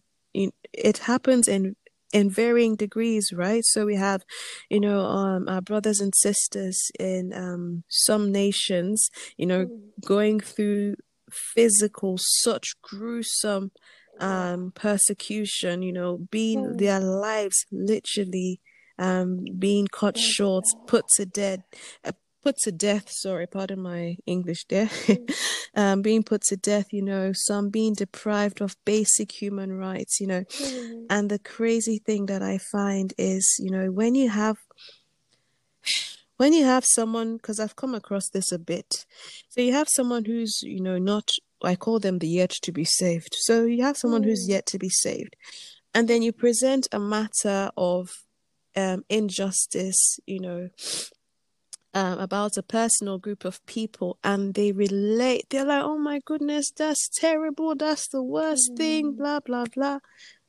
it 0.72 0.98
happens 0.98 1.48
in 1.48 1.76
in 2.12 2.30
varying 2.30 2.74
degrees, 2.76 3.32
right? 3.34 3.62
So 3.66 3.84
we 3.84 3.96
have, 3.96 4.24
you 4.70 4.80
know, 4.80 5.00
um 5.00 5.48
our 5.48 5.60
brothers 5.60 6.00
and 6.00 6.12
sisters 6.16 6.78
in 6.98 7.32
um 7.34 7.84
some 7.88 8.32
nations, 8.32 9.10
you 9.36 9.46
know, 9.46 9.70
going 10.04 10.40
through 10.40 10.96
physical 11.30 12.16
such 12.18 12.72
gruesome 12.82 13.70
um 14.20 14.72
persecution 14.74 15.82
you 15.82 15.92
know 15.92 16.18
being 16.30 16.76
their 16.78 16.98
lives 16.98 17.64
literally 17.70 18.60
um 18.98 19.44
being 19.58 19.86
cut 19.86 20.18
short 20.18 20.64
put 20.86 21.04
to 21.16 21.24
death 21.26 21.60
uh, 22.04 22.12
put 22.42 22.56
to 22.56 22.72
death 22.72 23.10
sorry 23.10 23.46
pardon 23.46 23.80
my 23.80 24.16
english 24.26 24.64
there 24.68 24.90
um 25.74 26.02
being 26.02 26.22
put 26.22 26.42
to 26.42 26.56
death 26.56 26.86
you 26.92 27.02
know 27.02 27.32
some 27.34 27.68
being 27.70 27.94
deprived 27.94 28.60
of 28.60 28.76
basic 28.84 29.32
human 29.32 29.72
rights 29.72 30.20
you 30.20 30.26
know. 30.26 30.42
Mm, 30.42 31.06
and 31.10 31.30
the 31.30 31.38
crazy 31.38 31.98
thing 31.98 32.26
that 32.26 32.42
i 32.42 32.58
find 32.58 33.12
is 33.18 33.56
you 33.58 33.70
know 33.70 33.90
when 33.90 34.14
you 34.14 34.28
have 34.30 34.56
when 36.36 36.52
you 36.52 36.64
have 36.64 36.84
someone 36.84 37.36
because 37.36 37.58
i've 37.60 37.76
come 37.76 37.94
across 37.94 38.28
this 38.28 38.52
a 38.52 38.58
bit. 38.58 39.04
So 39.48 39.60
you 39.60 39.72
have 39.72 39.88
someone 39.88 40.24
who's 40.24 40.60
you 40.62 40.80
know 40.80 40.98
not 40.98 41.30
i 41.62 41.74
call 41.74 41.98
them 41.98 42.18
the 42.18 42.28
yet 42.28 42.50
to 42.62 42.72
be 42.72 42.84
saved. 42.84 43.34
So 43.40 43.64
you 43.64 43.82
have 43.82 43.96
someone 43.96 44.22
who's 44.22 44.46
Mm. 44.46 44.50
yet 44.50 44.66
to 44.66 44.78
be 44.78 44.88
saved. 44.88 45.34
And 45.94 46.06
then 46.08 46.22
you 46.22 46.32
present 46.32 46.86
a 46.92 46.98
matter 47.00 47.70
of 47.76 48.10
um 48.76 49.02
injustice 49.08 50.20
you 50.26 50.40
know 50.40 50.68
um, 51.94 52.18
about 52.18 52.56
a 52.56 52.62
person 52.62 53.08
or 53.08 53.18
group 53.18 53.44
of 53.44 53.64
people 53.66 54.18
and 54.22 54.54
they 54.54 54.72
relate. 54.72 55.46
They're 55.50 55.64
like 55.64 55.82
oh 55.82 55.98
my 55.98 56.20
goodness 56.24 56.70
that's 56.70 57.08
terrible 57.08 57.74
that's 57.74 58.08
the 58.08 58.22
worst 58.22 58.72
thing 58.76 59.14
Mm. 59.14 59.16
blah 59.18 59.40
blah 59.40 59.64
blah. 59.74 59.98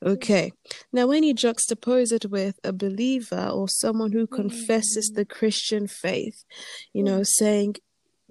Okay. 0.05 0.51
Now 0.93 1.08
when 1.08 1.24
you 1.24 1.34
juxtapose 1.36 2.12
it 2.12 2.25
with 2.29 2.60
a 2.63 2.72
believer 2.72 3.50
or 3.53 3.67
someone 3.67 4.12
who 4.13 4.27
confesses 4.27 5.12
Mm. 5.12 5.15
the 5.15 5.25
christian 5.25 5.88
faith 5.88 6.46
you 6.93 7.03
know 7.03 7.22
saying 7.24 7.75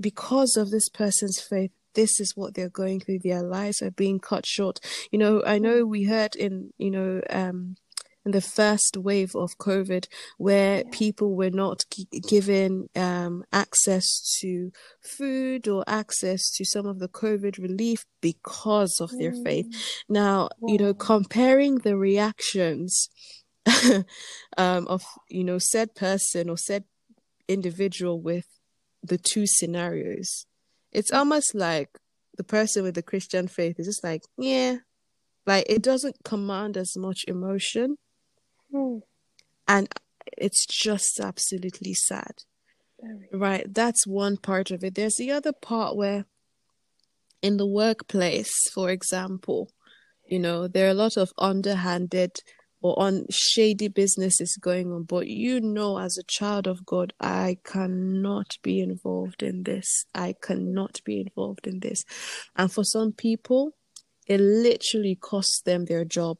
because 0.01 0.57
of 0.57 0.71
this 0.71 0.89
person's 0.89 1.41
faith 1.41 1.71
this 1.95 2.21
is 2.21 2.33
what 2.37 2.55
they're 2.55 2.69
going 2.71 3.01
through 3.01 3.19
their 3.25 3.43
lives 3.43 3.83
are 3.83 3.91
being 3.91 4.21
cut 4.21 4.47
short. 4.47 4.79
You 5.11 5.19
know 5.19 5.43
i 5.45 5.59
know 5.59 5.85
we 5.85 6.05
heard 6.05 6.37
in 6.37 6.73
you 6.79 6.91
know 6.91 7.21
um 7.31 7.77
the 8.33 8.41
first 8.41 8.97
wave 8.97 9.35
of 9.35 9.57
covid 9.59 10.07
where 10.39 10.79
Yeah. 10.79 10.91
people 10.93 11.35
were 11.35 11.51
not 11.51 11.85
g- 11.91 12.07
given 12.29 12.89
um 12.97 13.45
access 13.53 14.07
to 14.41 14.71
food 15.03 15.69
or 15.69 15.85
access 15.87 16.51
to 16.57 16.65
some 16.65 16.87
of 16.87 16.99
the 16.99 17.09
covid 17.09 17.59
relief 17.59 18.05
because 18.21 19.01
of 19.01 19.11
their 19.19 19.33
faith 19.45 19.67
Mm. 19.69 20.03
now 20.09 20.49
you 20.67 20.79
know 20.79 20.95
comparing 20.95 21.77
the 21.77 21.97
reactions 21.97 23.09
um 24.57 24.87
of 24.89 25.03
you 25.29 25.45
know 25.45 25.59
said 25.59 25.95
person 25.95 26.49
or 26.49 26.57
said 26.57 26.85
individual 27.49 28.21
with 28.21 28.47
the 29.03 29.19
two 29.19 29.47
scenarios 29.47 30.47
it's 30.93 31.13
almost 31.13 31.55
like 31.55 31.91
the 32.37 32.45
person 32.45 32.83
with 32.83 32.95
the 32.95 33.03
christian 33.03 33.49
faith 33.49 33.77
is 33.79 33.87
just 33.87 34.05
like 34.05 34.23
yeah 34.37 34.77
like 35.47 35.65
it 35.69 35.83
doesn't 35.83 36.17
command 36.25 36.77
as 36.77 36.93
much 36.97 37.25
emotion 37.27 37.97
Mm. 38.73 39.03
and 39.67 39.89
it's 40.37 40.67
just 40.67 41.21
absolutely 41.21 41.95
sad 41.95 42.43
Very. 43.01 43.29
right 43.33 43.75
that's 43.75 44.07
one 44.07 44.37
part 44.37 44.71
of 44.71 44.85
it 44.85 44.95
there's 44.95 45.17
the 45.17 45.31
other 45.31 45.53
part 45.53 45.97
where 45.97 46.27
in 47.41 47.57
the 47.57 47.67
workplace 47.67 48.53
for 48.75 48.91
example 48.91 49.71
you 50.27 50.39
know 50.39 50.69
there 50.69 50.87
are 50.87 50.91
a 50.91 50.95
lot 50.95 51.17
of 51.17 51.33
underhanded 51.39 52.33
or 52.81 52.99
on 52.99 53.27
shady 53.31 53.89
businesses 53.89 54.57
going 54.61 54.93
on 54.93 55.03
but 55.03 55.27
you 55.27 55.61
know 55.61 55.99
as 55.99 56.17
a 56.19 56.27
child 56.29 56.67
of 56.67 56.85
god 56.85 57.13
i 57.21 57.57
cannot 57.65 58.57
be 58.63 58.81
involved 58.81 59.43
in 59.43 59.63
this 59.63 60.05
i 60.15 60.35
cannot 60.43 61.01
be 61.05 61.21
involved 61.21 61.67
in 61.67 61.81
this 61.81 62.05
and 62.57 62.71
for 62.73 62.85
some 62.85 63.13
people 63.13 63.73
it 64.27 64.41
literally 64.41 65.17
costs 65.17 65.63
them 65.63 65.87
their 65.87 66.05
job 66.05 66.37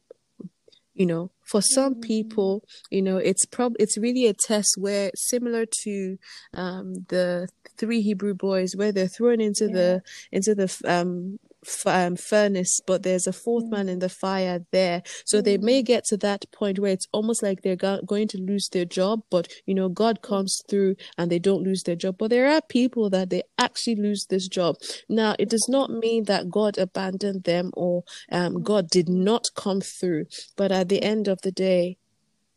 you 0.99 1.05
know 1.05 1.31
for 1.45 1.61
some 1.61 1.95
Mm. 1.95 2.01
people 2.01 2.63
you 2.91 3.01
know 3.01 3.17
it's 3.17 3.45
prob 3.45 3.73
it's 3.79 3.97
really 3.97 4.27
a 4.27 4.33
test 4.33 4.75
where 4.77 5.09
similar 5.15 5.65
to 5.83 6.17
um 6.53 7.05
the 7.07 7.47
three 7.77 8.01
hebrew 8.01 8.35
boys 8.35 8.75
where 8.75 8.91
they're 8.91 9.07
thrown 9.07 9.39
into 9.41 9.65
Yeah. 9.67 9.73
the 9.77 10.01
into 10.31 10.53
the 10.53 10.67
um 10.85 11.39
um, 11.85 12.15
furnace 12.15 12.79
but 12.85 13.03
there's 13.03 13.27
a 13.27 13.33
fourth 13.33 13.65
man 13.69 13.89
in 13.89 13.99
the 13.99 14.09
fire 14.09 14.65
there. 14.71 15.03
So 15.25 15.41
they 15.41 15.57
may 15.57 15.81
get 15.81 16.03
to 16.05 16.17
that 16.17 16.45
point 16.51 16.79
where 16.79 16.91
it's 16.91 17.07
almost 17.11 17.43
like 17.43 17.61
they're 17.61 17.75
go- 17.75 18.01
going 18.05 18.27
to 18.29 18.37
lose 18.37 18.69
their 18.69 18.85
job 18.85 19.21
but 19.29 19.51
you 19.65 19.73
know 19.73 19.89
god 19.89 20.21
comes 20.21 20.61
through 20.69 20.95
and 21.17 21.31
they 21.31 21.39
don't 21.39 21.63
lose 21.63 21.83
their 21.83 21.95
job. 21.95 22.17
But 22.17 22.29
there 22.29 22.47
are 22.47 22.61
people 22.61 23.09
that 23.09 23.29
they 23.29 23.43
actually 23.57 23.95
lose 23.95 24.25
this 24.29 24.47
job. 24.47 24.75
Now 25.07 25.35
it 25.39 25.49
does 25.49 25.67
not 25.69 25.89
mean 25.89 26.25
that 26.25 26.49
god 26.49 26.77
abandoned 26.77 27.43
them 27.43 27.71
or 27.73 28.03
um, 28.31 28.63
god 28.63 28.89
did 28.89 29.09
not 29.09 29.47
come 29.55 29.81
through 29.81 30.25
but 30.55 30.71
at 30.71 30.89
the 30.89 31.01
end 31.03 31.27
of 31.27 31.41
the 31.41 31.51
day 31.51 31.97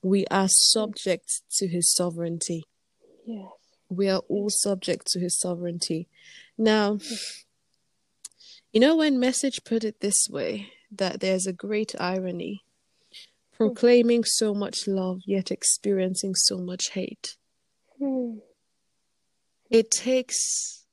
we 0.02 0.26
are 0.30 0.48
subject 0.48 1.42
to 1.58 1.68
his 1.68 1.92
sovereignty. 1.92 2.64
Yes. 3.24 3.46
we 3.88 4.08
are 4.08 4.22
all 4.28 4.48
subject 4.50 5.06
to 5.06 5.20
his 5.20 5.38
sovereignty. 5.38 6.08
Now, 6.58 6.98
you 8.72 8.80
know, 8.80 8.96
when 8.96 9.20
message 9.20 9.64
put 9.64 9.84
it 9.84 10.00
this 10.00 10.26
way, 10.30 10.72
that 10.90 11.20
there's 11.20 11.46
a 11.46 11.52
great 11.52 11.94
irony 12.00 12.62
proclaiming 13.52 14.20
hmm. 14.20 14.26
so 14.26 14.54
much 14.54 14.86
love, 14.86 15.20
yet 15.26 15.50
experiencing 15.50 16.34
so 16.34 16.58
much 16.58 16.90
hate. 16.90 17.36
Mm. 18.00 18.40
It 19.70 19.90
takes 19.90 20.84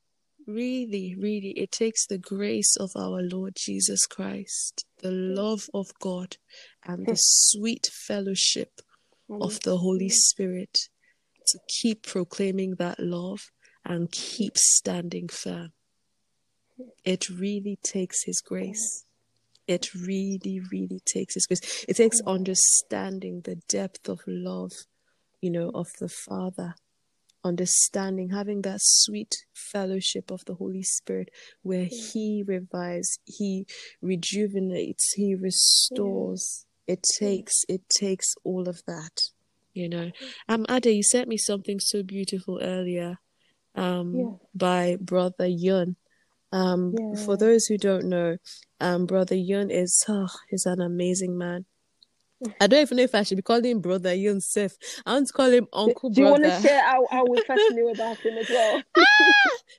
really, 0.46 1.16
really, 1.18 1.54
it 1.58 1.72
takes 1.72 2.06
the 2.06 2.18
grace 2.18 2.76
of 2.78 2.92
our 2.96 3.22
Lord 3.22 3.54
Jesus 3.56 4.06
Christ, 4.06 4.86
the 5.02 5.10
hmm. 5.10 5.36
love 5.36 5.70
of 5.74 5.88
God, 6.00 6.38
and 6.86 7.06
the 7.06 7.12
hmm. 7.12 7.18
sweet 7.18 7.88
fellowship 8.08 8.82
of 9.30 9.60
the 9.62 9.78
Holy 9.78 10.10
Spirit 10.10 10.90
to 11.48 11.60
keep 11.68 12.04
proclaiming 12.04 12.76
that 12.76 13.00
love 13.00 13.52
and 13.86 14.12
keep 14.12 14.58
standing 14.58 15.28
firm. 15.28 15.72
It 17.04 17.30
really 17.30 17.78
takes 17.84 18.24
His 18.26 18.42
grace. 18.42 19.06
It 19.68 19.94
really, 19.94 20.62
really 20.72 21.02
takes 21.06 21.36
His 21.36 21.46
grace. 21.46 21.86
It 21.88 21.96
takes 21.96 22.22
understanding 22.26 23.42
the 23.42 23.56
depth 23.68 24.10
of 24.10 24.22
love, 24.28 24.72
you 25.42 25.52
know, 25.52 25.72
of 25.74 25.88
the 26.00 26.10
Father. 26.10 26.76
Understanding, 27.44 28.30
having 28.32 28.64
that 28.64 28.80
sweet 28.82 29.34
fellowship 29.54 30.30
of 30.30 30.44
the 30.46 30.56
Holy 30.56 30.84
Spirit 30.84 31.30
where 31.62 31.86
He 31.90 32.44
revives, 32.46 33.20
He 33.26 33.66
rejuvenates, 34.02 35.14
He 35.14 35.36
restores. 35.36 36.66
It 36.86 37.06
takes, 37.18 37.64
it 37.70 37.82
takes 37.90 38.34
all 38.44 38.68
of 38.68 38.82
that 38.88 39.30
you 39.74 39.88
know 39.88 40.10
um 40.48 40.66
Ade 40.68 40.88
you 40.88 41.04
sent 41.04 41.28
me 41.28 41.38
something 41.38 41.80
so 41.80 42.02
beautiful 42.02 42.60
earlier 42.62 43.20
um 43.76 44.16
Yeah. 44.16 44.32
by 44.56 44.98
brother 45.00 45.46
yun 45.46 45.96
um 46.52 47.00
Yeah. 47.00 47.16
for 47.26 47.38
those 47.38 47.66
who 47.68 47.78
don't 47.78 48.06
know 48.06 48.38
um 48.80 49.06
brother 49.06 49.36
yun 49.36 49.70
is 49.72 50.04
oh 50.10 50.28
he's 50.50 50.66
an 50.66 50.82
amazing 50.82 51.38
man 51.38 51.66
I 52.62 52.68
don't 52.68 52.82
even 52.82 52.98
know 52.98 53.04
if 53.04 53.16
I 53.16 53.24
should 53.24 53.38
be 53.38 53.42
calling 53.42 53.66
him 53.66 53.82
brother 53.82 54.16
Seth. 54.40 54.78
I 55.06 55.14
want 55.14 55.28
to 55.28 55.34
call 55.34 55.50
him 55.50 55.68
uncle 55.74 56.10
Do 56.10 56.22
you 56.22 56.28
want 56.28 56.44
to 56.44 56.62
share 56.62 56.82
how, 56.82 57.06
how 57.12 57.26
we 57.26 57.38
first 57.48 57.70
knew 57.72 57.90
about 57.90 58.18
him 58.18 58.38
as 58.38 58.50
well? 58.50 58.84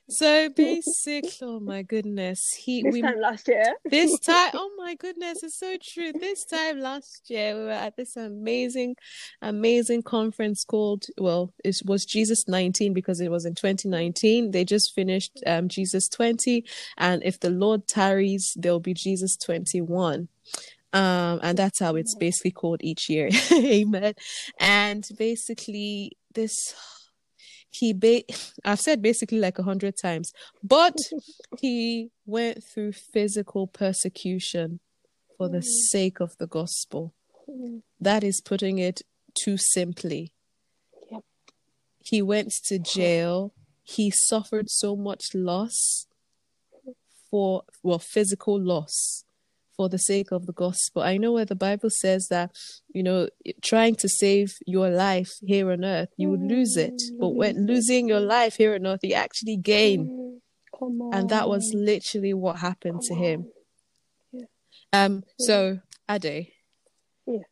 So 0.09 0.49
basic. 0.55 1.25
Oh 1.41 1.59
my 1.59 1.81
goodness. 1.81 2.53
He 2.53 2.83
This 2.83 2.93
we 2.93 3.01
time 3.01 3.19
last 3.19 3.47
year. 3.47 3.73
this 3.89 4.19
time 4.21 4.51
oh 4.53 4.71
my 4.77 4.95
goodness 4.95 5.43
it's 5.43 5.57
so 5.57 5.75
true 5.81 6.11
this 6.13 6.45
time 6.45 6.79
last 6.79 7.29
year 7.29 7.55
we 7.55 7.63
were 7.65 7.71
at 7.71 7.95
this 7.95 8.15
amazing 8.15 8.95
amazing 9.41 10.01
conference 10.01 10.63
called 10.63 11.05
well 11.19 11.53
it 11.63 11.79
was 11.85 12.05
jesus 12.05 12.47
19 12.47 12.93
because 12.93 13.19
it 13.19 13.29
was 13.31 13.45
in 13.45 13.53
2019 13.55 14.51
they 14.51 14.63
just 14.63 14.93
finished 14.93 15.41
um, 15.45 15.67
jesus 15.67 16.07
20 16.09 16.63
and 16.97 17.23
if 17.23 17.39
the 17.39 17.49
lord 17.49 17.87
tarries 17.87 18.55
there'll 18.57 18.79
be 18.79 18.93
jesus 18.93 19.35
21 19.37 20.27
um 20.93 21.39
and 21.41 21.57
that's 21.57 21.79
how 21.79 21.95
it's 21.95 22.15
basically 22.15 22.51
called 22.51 22.81
each 22.83 23.09
year 23.09 23.29
amen 23.53 24.13
and 24.59 25.07
basically 25.17 26.11
this 26.33 26.73
he 27.71 27.93
ba- 27.93 28.23
I've 28.65 28.81
said 28.81 29.01
basically 29.01 29.39
like 29.39 29.57
a 29.57 29.63
hundred 29.63 29.95
times, 29.97 30.33
but 30.61 30.95
he 31.59 32.11
went 32.25 32.63
through 32.63 32.91
physical 32.91 33.65
persecution 33.65 34.81
for 35.37 35.47
the 35.47 35.59
mm. 35.59 35.63
sake 35.89 36.19
of 36.19 36.37
the 36.37 36.47
gospel. 36.47 37.13
Mm. 37.49 37.81
That 37.99 38.23
is 38.23 38.41
putting 38.41 38.77
it 38.77 39.01
too 39.33 39.57
simply. 39.57 40.33
Yep. 41.09 41.23
He 42.03 42.21
went 42.21 42.51
to 42.65 42.77
jail. 42.77 43.53
He 43.83 44.11
suffered 44.11 44.69
so 44.69 44.95
much 44.97 45.33
loss 45.33 46.07
for 47.29 47.63
well 47.81 47.99
physical 47.99 48.59
loss 48.59 49.23
for 49.81 49.89
the 49.89 49.97
sake 49.97 50.31
of 50.31 50.45
the 50.45 50.53
gospel. 50.53 51.01
I 51.01 51.17
know 51.17 51.31
where 51.31 51.51
the 51.53 51.55
Bible 51.55 51.89
says 51.89 52.27
that, 52.27 52.51
you 52.93 53.01
know, 53.01 53.29
trying 53.63 53.95
to 53.95 54.07
save 54.07 54.53
your 54.67 54.91
life 54.91 55.31
here 55.41 55.71
on 55.71 55.83
earth, 55.83 56.09
you 56.17 56.29
would 56.29 56.43
lose 56.43 56.77
it. 56.77 57.01
Mm, 57.01 57.19
but 57.19 57.29
when 57.29 57.65
losing 57.65 58.07
your 58.07 58.19
life 58.19 58.57
here 58.57 58.75
on 58.75 58.85
earth, 58.85 58.99
you 59.01 59.15
actually 59.15 59.57
gain. 59.57 60.39
Mm, 60.79 61.09
and 61.15 61.29
that 61.29 61.49
was 61.49 61.73
literally 61.73 62.35
what 62.35 62.57
happened 62.57 63.01
Come 63.01 63.07
to 63.07 63.15
him. 63.15 63.45
Yeah. 64.31 64.45
Um 64.93 65.23
so 65.39 65.79
Ade. 66.07 66.49
Yeah. 67.25 67.45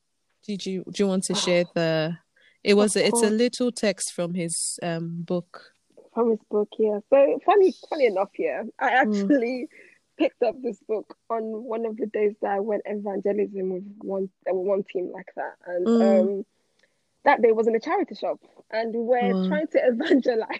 Did 0.45 0.67
you 0.67 0.83
do 0.91 1.03
you 1.03 1.07
want 1.07 1.24
to 1.25 1.33
share 1.33 1.65
the 1.74 2.15
it 2.63 2.75
was 2.75 2.95
a, 2.95 3.07
it's 3.07 3.24
a 3.24 3.31
little 3.31 3.71
text 3.71 4.13
from 4.13 4.36
his 4.36 4.77
um 4.83 5.24
book. 5.24 5.74
From 6.13 6.29
his 6.29 6.43
book, 6.51 6.69
yeah. 6.77 7.00
So 7.09 7.39
funny 7.43 7.74
funny 7.89 8.05
enough, 8.05 8.33
yeah. 8.38 8.62
I 8.77 8.89
mm. 8.91 9.01
actually 9.01 9.55
mm 9.63 9.88
picked 10.20 10.44
up 10.44 10.56
this 10.62 10.80
book 10.88 11.16
on 11.30 11.44
one 11.44 11.86
of 11.86 11.98
the 11.98 12.06
days 12.08 12.36
that 12.42 12.52
I 12.52 12.60
went 12.60 12.84
evangelism 12.86 13.72
with 13.72 13.84
one 14.00 14.30
one 14.46 14.84
team 14.84 15.12
like 15.14 15.30
that, 15.36 15.56
and 15.66 15.88
mm. 15.88 16.22
um, 16.22 16.46
that 17.24 17.42
day 17.42 17.52
was 17.52 17.68
in 17.68 17.76
a 17.76 17.80
charity 17.80 18.16
shop, 18.16 18.40
and 18.70 18.94
we 18.94 19.02
were 19.02 19.48
trying 19.48 19.68
to 19.68 19.80
evangelize 19.84 20.60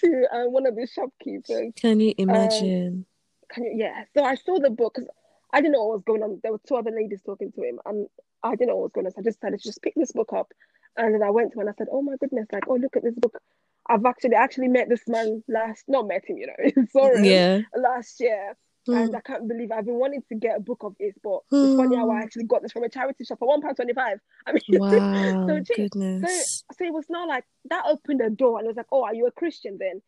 to 0.00 0.26
uh, 0.32 0.48
one 0.48 0.66
of 0.66 0.76
the 0.76 0.86
shopkeepers. 0.86 1.72
Can 1.76 2.00
you 2.00 2.14
imagine? 2.16 2.86
Um, 2.86 3.06
can 3.50 3.64
you? 3.64 3.72
Yeah. 3.74 4.04
So 4.16 4.24
I 4.24 4.36
saw 4.36 4.58
the 4.58 4.70
book 4.70 4.94
because 4.94 5.10
I 5.52 5.60
didn't 5.60 5.72
know 5.72 5.84
what 5.86 5.96
was 5.96 6.04
going 6.04 6.22
on. 6.22 6.40
There 6.42 6.52
were 6.52 6.60
two 6.66 6.76
other 6.76 6.92
ladies 6.92 7.20
talking 7.26 7.52
to 7.52 7.62
him, 7.62 7.80
and 7.84 8.06
I 8.42 8.50
didn't 8.50 8.68
know 8.68 8.76
what 8.76 8.84
was 8.84 8.92
going 8.92 9.06
on. 9.06 9.12
So 9.12 9.20
I 9.20 9.24
just 9.24 9.40
decided 9.40 9.60
to 9.60 9.68
just 9.68 9.82
pick 9.82 9.94
this 9.96 10.12
book 10.12 10.32
up, 10.32 10.52
and 10.96 11.14
then 11.14 11.22
I 11.22 11.30
went 11.30 11.52
to 11.52 11.60
and 11.60 11.68
I 11.68 11.72
said, 11.76 11.88
"Oh 11.90 12.02
my 12.02 12.16
goodness! 12.20 12.46
Like, 12.52 12.68
oh 12.68 12.76
look 12.76 12.96
at 12.96 13.02
this 13.02 13.16
book." 13.16 13.40
I've 13.90 14.04
actually 14.04 14.34
actually 14.36 14.68
met 14.68 14.88
this 14.88 15.02
man 15.08 15.42
last, 15.48 15.84
not 15.88 16.06
met 16.06 16.24
him, 16.24 16.38
you 16.38 16.46
know, 16.46 16.84
sorry, 16.92 17.28
yeah, 17.28 17.60
last 17.76 18.20
year. 18.20 18.56
Mm. 18.88 19.04
And 19.04 19.16
I 19.16 19.20
can't 19.20 19.46
believe 19.46 19.70
I've 19.70 19.84
been 19.84 19.98
wanting 19.98 20.22
to 20.30 20.34
get 20.36 20.56
a 20.56 20.60
book 20.60 20.82
of 20.82 20.94
this, 20.98 21.14
but 21.22 21.40
mm. 21.52 21.66
it's 21.66 21.76
funny 21.76 21.96
how 21.96 22.10
I 22.10 22.16
hmm. 22.16 22.22
actually 22.22 22.44
got 22.44 22.62
this 22.62 22.72
from 22.72 22.82
a 22.82 22.88
charity 22.88 23.24
shop 23.24 23.38
for 23.38 23.48
one 23.48 23.60
pound 23.60 23.76
twenty 23.76 23.92
five. 23.92 24.18
I 24.46 24.52
mean, 24.52 24.80
wow, 24.80 25.46
so 25.48 25.62
cheap. 25.62 25.90
Goodness. 25.90 26.64
So, 26.70 26.76
so 26.78 26.84
it 26.86 26.92
was 26.92 27.04
not 27.10 27.28
like 27.28 27.44
that 27.68 27.84
opened 27.86 28.20
the 28.20 28.30
door, 28.30 28.58
and 28.58 28.66
it 28.66 28.68
was 28.68 28.78
like, 28.78 28.86
oh, 28.90 29.04
are 29.04 29.14
you 29.14 29.26
a 29.26 29.32
Christian 29.32 29.76
then? 29.78 30.00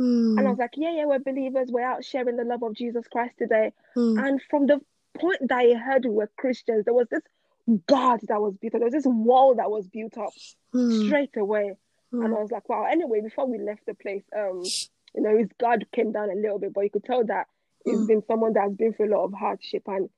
Mm. 0.00 0.38
And 0.38 0.46
I 0.46 0.50
was 0.50 0.58
like, 0.58 0.74
yeah, 0.76 0.92
yeah, 0.92 1.06
we're 1.06 1.18
believers. 1.18 1.70
We're 1.70 1.84
out 1.84 2.04
sharing 2.04 2.36
the 2.36 2.44
love 2.44 2.62
of 2.62 2.74
Jesus 2.74 3.04
Christ 3.10 3.34
today. 3.36 3.72
Hmm. 3.94 4.18
And 4.18 4.40
from 4.48 4.66
the 4.66 4.80
point 5.18 5.40
that 5.48 5.58
I 5.58 5.74
heard 5.74 6.04
we 6.04 6.10
were 6.10 6.30
Christians, 6.38 6.84
there 6.84 6.94
was 6.94 7.08
this 7.10 7.22
God 7.86 8.20
that 8.28 8.40
was 8.40 8.54
built 8.56 8.74
up. 8.74 8.80
There 8.80 8.86
was 8.86 8.94
this 8.94 9.06
wall 9.06 9.56
that 9.56 9.70
was 9.70 9.86
built 9.88 10.16
up 10.16 10.32
hmm. 10.72 11.06
straight 11.06 11.36
away. 11.36 11.74
And 12.12 12.34
I 12.34 12.38
was 12.40 12.50
like, 12.50 12.68
wow. 12.68 12.86
Anyway, 12.90 13.20
before 13.20 13.46
we 13.46 13.58
left 13.58 13.86
the 13.86 13.94
place, 13.94 14.24
um, 14.36 14.62
you 15.14 15.22
know, 15.22 15.36
his 15.36 15.48
guard 15.58 15.86
came 15.92 16.12
down 16.12 16.30
a 16.30 16.34
little 16.34 16.58
bit, 16.58 16.72
but 16.74 16.82
you 16.82 16.90
could 16.90 17.04
tell 17.04 17.24
that 17.26 17.46
he's 17.84 17.98
mm. 17.98 18.06
been 18.06 18.22
someone 18.26 18.52
that's 18.52 18.74
been 18.74 18.92
through 18.92 19.12
a 19.12 19.14
lot 19.16 19.24
of 19.24 19.32
hardship 19.32 19.82
and 19.86 20.08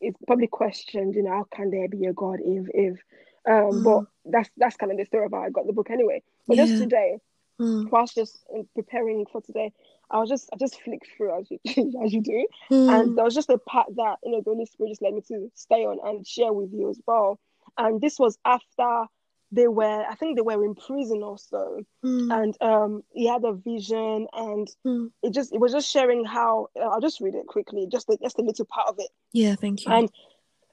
it's 0.00 0.18
probably 0.26 0.46
questioned, 0.46 1.14
you 1.14 1.22
know, 1.22 1.30
how 1.30 1.46
can 1.54 1.70
there 1.70 1.88
be 1.88 2.06
a 2.06 2.12
God 2.12 2.40
if 2.42 2.66
if 2.74 2.98
um 3.46 3.72
mm. 3.72 3.84
but 3.84 4.04
that's 4.30 4.50
that's 4.56 4.76
kind 4.76 4.92
of 4.92 4.98
the 4.98 5.04
story 5.04 5.26
about 5.26 5.44
I 5.44 5.50
got 5.50 5.66
the 5.66 5.72
book 5.72 5.90
anyway. 5.90 6.22
But 6.46 6.56
yeah. 6.56 6.66
just 6.66 6.82
today, 6.82 7.18
mm. 7.60 7.90
whilst 7.90 8.14
just 8.14 8.44
preparing 8.74 9.26
for 9.30 9.40
today, 9.40 9.72
I 10.10 10.18
was 10.18 10.28
just 10.28 10.48
I 10.52 10.56
just 10.56 10.80
flicked 10.82 11.08
through 11.16 11.38
as 11.38 11.50
you 11.50 11.58
as 12.04 12.12
you 12.12 12.22
do. 12.22 12.46
Mm. 12.70 13.00
And 13.00 13.18
there 13.18 13.24
was 13.24 13.34
just 13.34 13.50
a 13.50 13.58
part 13.58 13.94
that, 13.96 14.18
you 14.24 14.32
know, 14.32 14.42
the 14.44 14.50
Holy 14.50 14.66
Spirit 14.66 14.90
just 14.90 15.02
led 15.02 15.14
me 15.14 15.22
to 15.28 15.50
stay 15.54 15.84
on 15.84 15.98
and 16.04 16.26
share 16.26 16.52
with 16.52 16.72
you 16.72 16.90
as 16.90 17.00
well. 17.06 17.38
And 17.78 18.00
this 18.00 18.18
was 18.18 18.38
after 18.44 19.06
they 19.54 19.68
were 19.68 20.04
i 20.10 20.14
think 20.14 20.36
they 20.36 20.42
were 20.42 20.64
in 20.64 20.74
prison 20.74 21.22
also 21.22 21.80
mm. 22.04 22.42
and 22.42 22.56
um 22.60 23.02
he 23.12 23.26
had 23.26 23.44
a 23.44 23.52
vision 23.52 24.26
and 24.32 24.68
mm. 24.86 25.10
it 25.22 25.32
just 25.32 25.52
it 25.52 25.60
was 25.60 25.72
just 25.72 25.90
sharing 25.90 26.24
how 26.24 26.68
uh, 26.80 26.88
i'll 26.88 27.00
just 27.00 27.20
read 27.20 27.34
it 27.34 27.46
quickly 27.46 27.86
just 27.90 28.08
a, 28.08 28.18
just 28.22 28.38
a 28.38 28.42
little 28.42 28.64
part 28.64 28.88
of 28.88 28.96
it 28.98 29.08
yeah 29.32 29.54
thank 29.54 29.84
you 29.84 29.92
and 29.92 30.10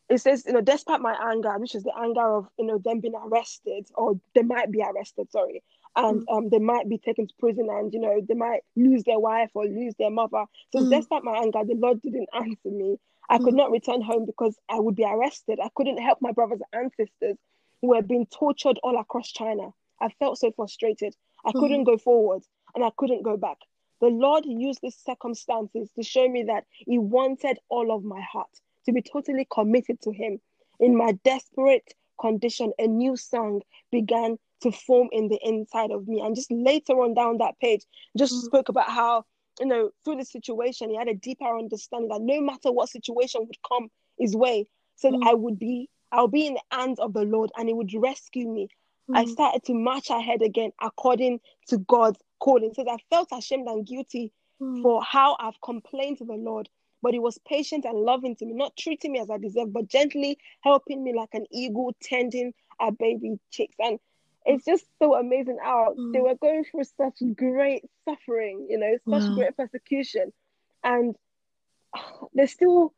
it 0.09 0.19
says 0.19 0.43
you 0.45 0.53
know 0.53 0.61
despite 0.61 0.99
my 0.99 1.15
anger 1.31 1.57
which 1.57 1.75
is 1.75 1.83
the 1.83 1.93
anger 1.97 2.37
of 2.37 2.47
you 2.57 2.65
know 2.65 2.77
them 2.83 2.99
being 2.99 3.15
arrested 3.15 3.87
or 3.95 4.19
they 4.35 4.43
might 4.43 4.71
be 4.71 4.81
arrested 4.81 5.29
sorry 5.31 5.63
and 5.95 6.25
mm. 6.25 6.37
um, 6.37 6.49
they 6.49 6.59
might 6.59 6.87
be 6.89 6.97
taken 6.97 7.27
to 7.27 7.33
prison 7.39 7.67
and 7.69 7.93
you 7.93 7.99
know 7.99 8.21
they 8.27 8.33
might 8.33 8.61
lose 8.75 9.03
their 9.03 9.19
wife 9.19 9.49
or 9.53 9.65
lose 9.65 9.93
their 9.99 10.11
mother 10.11 10.45
so 10.71 10.79
mm. 10.79 10.89
despite 10.89 11.23
my 11.23 11.37
anger 11.37 11.59
the 11.65 11.75
lord 11.75 12.01
didn't 12.01 12.29
answer 12.33 12.69
me 12.69 12.97
i 13.29 13.37
could 13.37 13.53
mm. 13.53 13.57
not 13.57 13.71
return 13.71 14.01
home 14.01 14.25
because 14.25 14.57
i 14.69 14.79
would 14.79 14.95
be 14.95 15.05
arrested 15.05 15.59
i 15.63 15.69
couldn't 15.75 15.97
help 15.97 16.17
my 16.21 16.31
brothers 16.31 16.59
and 16.73 16.91
sisters 16.97 17.37
were 17.81 18.01
being 18.01 18.25
tortured 18.27 18.79
all 18.83 18.99
across 18.99 19.31
China. 19.31 19.69
I 19.99 20.09
felt 20.19 20.37
so 20.37 20.51
frustrated. 20.51 21.15
I 21.45 21.49
mm-hmm. 21.49 21.59
couldn't 21.59 21.83
go 21.83 21.97
forward 21.97 22.43
and 22.75 22.83
I 22.83 22.91
couldn't 22.97 23.23
go 23.23 23.37
back. 23.37 23.57
The 24.01 24.07
Lord 24.07 24.45
used 24.45 24.79
these 24.81 24.97
circumstances 24.97 25.89
to 25.95 26.03
show 26.03 26.27
me 26.27 26.43
that 26.43 26.65
He 26.71 26.97
wanted 26.97 27.59
all 27.69 27.95
of 27.95 28.03
my 28.03 28.21
heart 28.21 28.49
to 28.85 28.91
be 28.91 29.01
totally 29.01 29.47
committed 29.51 30.01
to 30.01 30.11
Him. 30.11 30.39
In 30.79 30.97
my 30.97 31.11
desperate 31.23 31.93
condition, 32.19 32.73
a 32.79 32.87
new 32.87 33.15
song 33.15 33.61
began 33.91 34.37
to 34.61 34.71
form 34.71 35.09
in 35.11 35.27
the 35.27 35.39
inside 35.43 35.91
of 35.91 36.07
me. 36.07 36.21
And 36.21 36.35
just 36.35 36.51
later 36.51 36.93
on 36.93 37.13
down 37.13 37.37
that 37.37 37.59
page, 37.59 37.83
just 38.17 38.33
mm-hmm. 38.33 38.45
spoke 38.45 38.69
about 38.69 38.89
how, 38.89 39.25
you 39.59 39.67
know, 39.67 39.91
through 40.03 40.17
the 40.17 40.25
situation, 40.25 40.89
he 40.89 40.97
had 40.97 41.07
a 41.07 41.13
deeper 41.13 41.57
understanding 41.57 42.09
that 42.09 42.21
no 42.21 42.41
matter 42.41 42.71
what 42.71 42.89
situation 42.89 43.41
would 43.45 43.57
come 43.67 43.89
his 44.17 44.35
way, 44.35 44.67
said 44.95 45.13
mm-hmm. 45.13 45.27
I 45.27 45.33
would 45.35 45.59
be 45.59 45.89
I'll 46.11 46.27
be 46.27 46.47
in 46.47 46.55
the 46.55 46.77
hands 46.77 46.99
of 46.99 47.13
the 47.13 47.23
Lord 47.23 47.51
and 47.57 47.67
He 47.67 47.73
would 47.73 47.91
rescue 47.93 48.47
me. 48.47 48.69
Mm. 49.09 49.17
I 49.17 49.25
started 49.25 49.63
to 49.65 49.73
march 49.73 50.09
ahead 50.09 50.41
again 50.41 50.71
according 50.81 51.39
to 51.67 51.77
God's 51.79 52.19
calling. 52.39 52.73
Says 52.73 52.87
I 52.89 52.97
felt 53.09 53.29
ashamed 53.31 53.67
and 53.67 53.85
guilty 53.85 54.31
mm. 54.61 54.81
for 54.81 55.01
how 55.03 55.37
I've 55.39 55.59
complained 55.61 56.19
to 56.19 56.25
the 56.25 56.33
Lord, 56.33 56.69
but 57.01 57.13
He 57.13 57.19
was 57.19 57.39
patient 57.47 57.85
and 57.85 57.97
loving 57.97 58.35
to 58.37 58.45
me, 58.45 58.53
not 58.53 58.75
treating 58.77 59.11
me 59.13 59.19
as 59.19 59.29
I 59.29 59.37
deserve, 59.37 59.73
but 59.73 59.87
gently 59.87 60.37
helping 60.61 61.03
me 61.03 61.13
like 61.15 61.33
an 61.33 61.45
eagle 61.51 61.95
tending 62.01 62.53
a 62.79 62.91
baby 62.91 63.39
chicks. 63.51 63.75
And 63.79 63.99
it's 64.45 64.65
just 64.65 64.85
so 64.99 65.15
amazing 65.15 65.59
how 65.61 65.95
mm. 65.97 66.13
they 66.13 66.19
were 66.19 66.35
going 66.35 66.65
through 66.65 66.83
such 66.83 67.21
great 67.35 67.85
suffering, 68.05 68.67
you 68.69 68.77
know, 68.77 68.97
such 69.09 69.29
wow. 69.29 69.35
great 69.35 69.57
persecution, 69.57 70.33
and 70.83 71.15
they're 72.33 72.47
still 72.47 72.93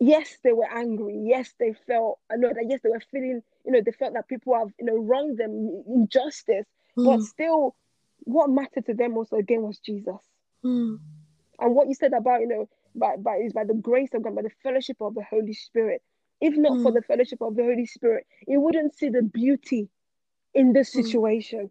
yes, 0.00 0.36
they 0.42 0.52
were 0.52 0.68
angry. 0.70 1.18
Yes, 1.24 1.52
they 1.58 1.74
felt, 1.86 2.18
I 2.30 2.36
know 2.36 2.48
that, 2.48 2.66
yes, 2.68 2.80
they 2.82 2.90
were 2.90 3.02
feeling, 3.10 3.42
you 3.64 3.72
know, 3.72 3.80
they 3.84 3.92
felt 3.92 4.14
that 4.14 4.28
people 4.28 4.54
have, 4.54 4.68
you 4.78 4.86
know, 4.86 4.96
wronged 4.96 5.38
them, 5.38 5.82
injustice. 5.86 6.66
Mm. 6.96 7.04
But 7.04 7.22
still, 7.22 7.74
what 8.20 8.50
mattered 8.50 8.86
to 8.86 8.94
them 8.94 9.16
also, 9.16 9.36
again, 9.36 9.62
was 9.62 9.78
Jesus. 9.78 10.20
Mm. 10.64 10.98
And 11.60 11.74
what 11.74 11.88
you 11.88 11.94
said 11.94 12.12
about, 12.12 12.40
you 12.40 12.48
know, 12.48 12.68
by, 12.94 13.16
by, 13.16 13.36
is 13.36 13.52
by 13.52 13.64
the 13.64 13.74
grace 13.74 14.10
of 14.14 14.22
God, 14.22 14.34
by 14.34 14.42
the 14.42 14.50
fellowship 14.62 14.96
of 15.00 15.14
the 15.14 15.24
Holy 15.24 15.54
Spirit. 15.54 16.02
If 16.40 16.56
not 16.56 16.72
mm. 16.72 16.82
for 16.82 16.92
the 16.92 17.02
fellowship 17.02 17.40
of 17.42 17.56
the 17.56 17.64
Holy 17.64 17.86
Spirit, 17.86 18.26
you 18.46 18.60
wouldn't 18.60 18.94
see 18.94 19.08
the 19.08 19.22
beauty 19.22 19.88
in 20.54 20.72
this 20.72 20.90
mm. 20.90 21.02
situation. 21.02 21.70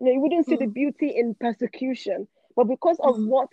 You 0.00 0.06
know, 0.06 0.12
you 0.12 0.20
wouldn't 0.20 0.46
see 0.46 0.56
the 0.56 0.66
mm. 0.66 0.74
beauty 0.74 1.08
in 1.16 1.34
persecution. 1.34 2.28
But 2.56 2.64
because 2.64 2.98
of 3.00 3.16
what 3.18 3.48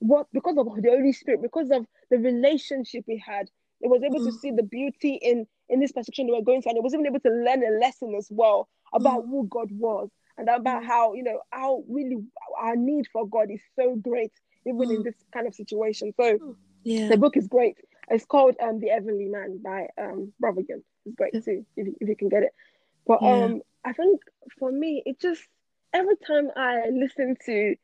what 0.00 0.26
because 0.32 0.58
of 0.58 0.66
the 0.66 0.90
Holy 0.90 1.12
Spirit, 1.12 1.42
because 1.42 1.70
of 1.70 1.86
the 2.12 2.18
relationship 2.18 3.04
we 3.08 3.16
had, 3.26 3.48
it 3.80 3.88
was 3.88 4.02
able 4.02 4.20
mm. 4.20 4.26
to 4.26 4.32
see 4.32 4.50
the 4.50 4.62
beauty 4.62 5.14
in 5.14 5.46
in 5.70 5.80
this 5.80 5.92
persecution 5.92 6.26
they 6.26 6.32
were 6.38 6.44
going 6.44 6.60
through, 6.60 6.70
and 6.70 6.78
it 6.78 6.84
was 6.84 6.92
even 6.92 7.06
able 7.06 7.20
to 7.20 7.30
learn 7.30 7.64
a 7.64 7.78
lesson 7.80 8.14
as 8.14 8.28
well 8.30 8.68
about 8.92 9.24
mm. 9.24 9.30
who 9.30 9.46
God 9.48 9.68
was 9.72 10.10
and 10.36 10.46
about 10.48 10.82
mm. 10.82 10.86
how 10.86 11.14
you 11.14 11.22
know 11.22 11.40
how 11.50 11.82
really 11.88 12.18
our 12.60 12.76
need 12.76 13.06
for 13.10 13.26
God 13.26 13.50
is 13.50 13.62
so 13.74 13.96
great 13.96 14.32
even 14.66 14.90
in 14.90 14.98
mm. 14.98 15.04
this 15.04 15.14
kind 15.32 15.46
of 15.46 15.54
situation. 15.54 16.12
So 16.20 16.56
yeah, 16.84 17.08
the 17.08 17.16
book 17.16 17.36
is 17.36 17.48
great. 17.48 17.78
It's 18.10 18.26
called 18.26 18.56
um 18.62 18.78
The 18.78 18.88
Heavenly 18.88 19.28
Man 19.28 19.60
by 19.64 19.88
um 19.98 20.34
Brother 20.38 20.62
Yun. 20.68 20.84
It's 21.06 21.16
great 21.16 21.32
too 21.32 21.64
if 21.76 21.86
you, 21.86 21.96
if 21.98 22.08
you 22.10 22.16
can 22.16 22.28
get 22.28 22.42
it. 22.42 22.52
But 23.06 23.22
yeah. 23.22 23.44
um 23.44 23.62
I 23.86 23.94
think 23.94 24.20
for 24.58 24.70
me 24.70 25.02
it 25.06 25.18
just 25.18 25.42
every 25.94 26.16
time 26.26 26.50
I 26.54 26.90
listen 26.92 27.36
to 27.46 27.74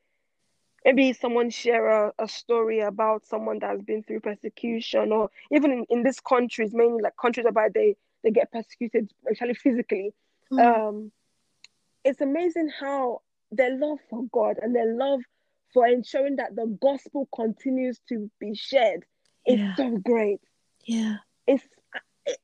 maybe 0.88 1.12
someone 1.12 1.50
share 1.50 1.86
a, 1.86 2.12
a 2.18 2.26
story 2.26 2.80
about 2.80 3.26
someone 3.26 3.58
that's 3.58 3.82
been 3.82 4.02
through 4.02 4.20
persecution 4.20 5.12
or 5.12 5.28
even 5.52 5.70
in, 5.70 5.84
in 5.90 6.02
these 6.02 6.18
countries 6.20 6.72
mainly 6.72 7.02
like 7.02 7.16
countries 7.20 7.44
about 7.46 7.74
they 7.74 7.94
they 8.24 8.30
get 8.30 8.50
persecuted 8.50 9.12
actually 9.30 9.52
physically 9.52 10.14
mm. 10.50 10.58
um 10.58 11.12
it's 12.04 12.22
amazing 12.22 12.70
how 12.80 13.20
their 13.50 13.76
love 13.76 13.98
for 14.08 14.24
god 14.32 14.56
and 14.62 14.74
their 14.74 14.94
love 14.94 15.20
for 15.74 15.86
ensuring 15.86 16.36
that 16.36 16.56
the 16.56 16.66
gospel 16.80 17.28
continues 17.34 18.00
to 18.08 18.30
be 18.40 18.54
shared 18.54 19.04
is 19.46 19.58
yeah. 19.58 19.76
so 19.76 19.98
great 19.98 20.40
yeah 20.86 21.16
it's 21.46 21.64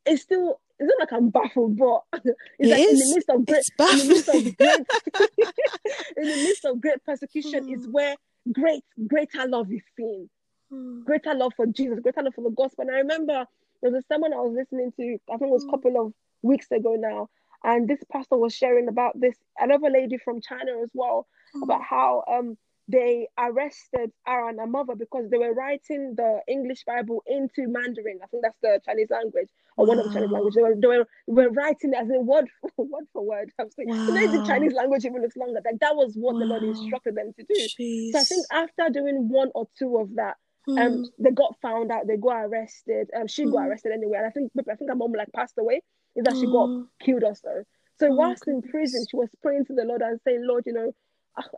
it's 0.05 0.23
still 0.23 0.61
it's 0.77 0.89
not 0.89 0.99
like 0.99 1.13
I'm 1.13 1.31
baffled, 1.31 1.77
but 1.77 2.03
it's 2.25 2.37
it 2.59 2.69
like 2.69 2.81
is. 2.81 2.91
in 2.91 2.99
the 2.99 3.15
midst 3.15 3.31
of 3.31 3.47
great, 3.47 3.93
in 3.93 3.99
the 3.99 4.05
midst 4.09 4.29
of 4.29 4.57
great, 4.57 5.47
in 6.17 6.25
the 6.25 6.35
midst 6.35 6.65
of 6.65 6.81
great 6.81 7.05
persecution, 7.05 7.67
mm. 7.67 7.79
is 7.79 7.87
where 7.87 8.17
great, 8.53 8.85
greater 9.07 9.47
love 9.47 9.73
is 9.73 9.83
seen. 9.97 10.29
Mm. 10.73 11.05
Greater 11.05 11.35
love 11.35 11.53
for 11.57 11.67
Jesus, 11.67 12.01
greater 12.01 12.23
love 12.23 12.35
for 12.35 12.45
the 12.45 12.51
gospel. 12.51 12.83
And 12.87 12.91
I 12.91 12.99
remember 12.99 13.47
there 13.83 13.91
was 13.91 14.05
someone 14.07 14.33
I 14.33 14.37
was 14.37 14.55
listening 14.55 14.93
to, 14.93 15.19
I 15.33 15.37
think 15.37 15.51
it 15.51 15.53
was 15.53 15.65
a 15.65 15.67
hmm. 15.67 15.71
couple 15.73 16.07
of 16.07 16.15
weeks 16.43 16.71
ago 16.71 16.95
now, 16.95 17.29
and 17.65 17.89
this 17.89 18.01
pastor 18.11 18.37
was 18.37 18.55
sharing 18.55 18.89
about 18.89 19.19
this 19.19 19.37
another 19.59 19.91
lady 19.91 20.19
from 20.19 20.41
China 20.41 20.73
as 20.83 20.91
well, 20.95 21.27
about 21.63 21.83
how 21.83 22.25
um 22.31 22.57
they 22.89 23.29
arrested 23.39 24.13
Aaron 24.27 24.59
and 24.61 24.71
mother 24.71 24.95
because 24.95 25.31
they 25.31 25.39
were 25.39 25.55
writing 25.55 26.15
the 26.17 26.41
English 26.47 26.85
Bible 26.87 27.23
into 27.27 27.67
Mandarin. 27.67 28.21
I 28.23 28.27
think 28.27 28.43
that's 28.43 28.59
the 28.63 28.81
Chinese 28.85 29.09
language 29.11 29.49
or 29.77 29.87
wow. 29.87 29.89
one 29.89 29.99
of 29.99 30.07
the 30.07 30.13
Chinese 30.13 30.31
languages. 30.31 30.57
They 30.57 30.63
were, 30.63 30.75
they 30.79 30.87
were, 30.87 31.07
were 31.27 31.51
writing 31.51 31.95
as 31.95 32.11
in 32.11 32.27
word 32.27 32.47
for 32.61 32.71
word 32.85 33.05
for 33.13 33.25
word. 33.25 33.51
I'm 33.59 33.71
saying 33.71 33.89
wow. 33.89 34.07
know, 34.07 34.43
the 34.43 34.47
Chinese 34.47 34.75
language 34.75 35.05
even 35.05 35.23
looks 35.23 35.37
longer. 35.37 35.61
Like 35.65 35.81
that 35.81 35.97
was 35.97 36.15
what 36.15 36.35
wow. 36.35 36.41
the 36.41 36.47
Lord 36.47 36.63
instructed 36.63 37.15
them 37.15 37.33
to 37.39 37.45
do. 37.45 37.69
Jeez. 37.81 38.13
So 38.13 38.19
I 38.19 38.25
think 38.25 38.47
after 38.53 38.91
doing 38.93 39.29
one 39.31 39.51
or 39.55 39.67
two 39.79 39.97
of 39.97 40.15
that, 40.17 40.37
mm. 40.69 40.79
um, 40.79 41.07
they 41.19 41.31
got 41.31 41.57
found 41.63 41.91
out. 41.91 42.07
They 42.07 42.19
got 42.19 42.45
arrested. 42.45 43.09
Um, 43.19 43.29
she 43.29 43.45
mm. 43.45 43.53
got 43.53 43.63
hmm. 43.63 43.69
arrested 43.69 43.93
anyway, 43.93 44.19
and 44.19 44.27
I 44.27 44.31
think 44.31 44.53
I 44.59 44.75
think 44.75 44.91
her 44.91 44.97
mom 44.97 45.13
like 45.13 45.33
passed 45.35 45.55
away. 45.59 45.81
Is 46.17 46.25
that 46.25 46.35
mm. 46.35 46.41
she 46.41 46.47
got 46.47 46.67
hmm. 46.67 46.83
killed 47.01 47.25
also. 47.25 47.65
So 47.99 48.09
oh, 48.09 48.15
whilst 48.15 48.47
in 48.47 48.61
prison, 48.63 49.05
she 49.11 49.17
was 49.17 49.31
praying 49.43 49.67
to 49.67 49.75
the 49.75 49.85
Lord 49.85 50.03
and 50.03 50.21
saying, 50.25 50.45
Lord, 50.45 50.65
you 50.67 50.73
know, 50.73 50.93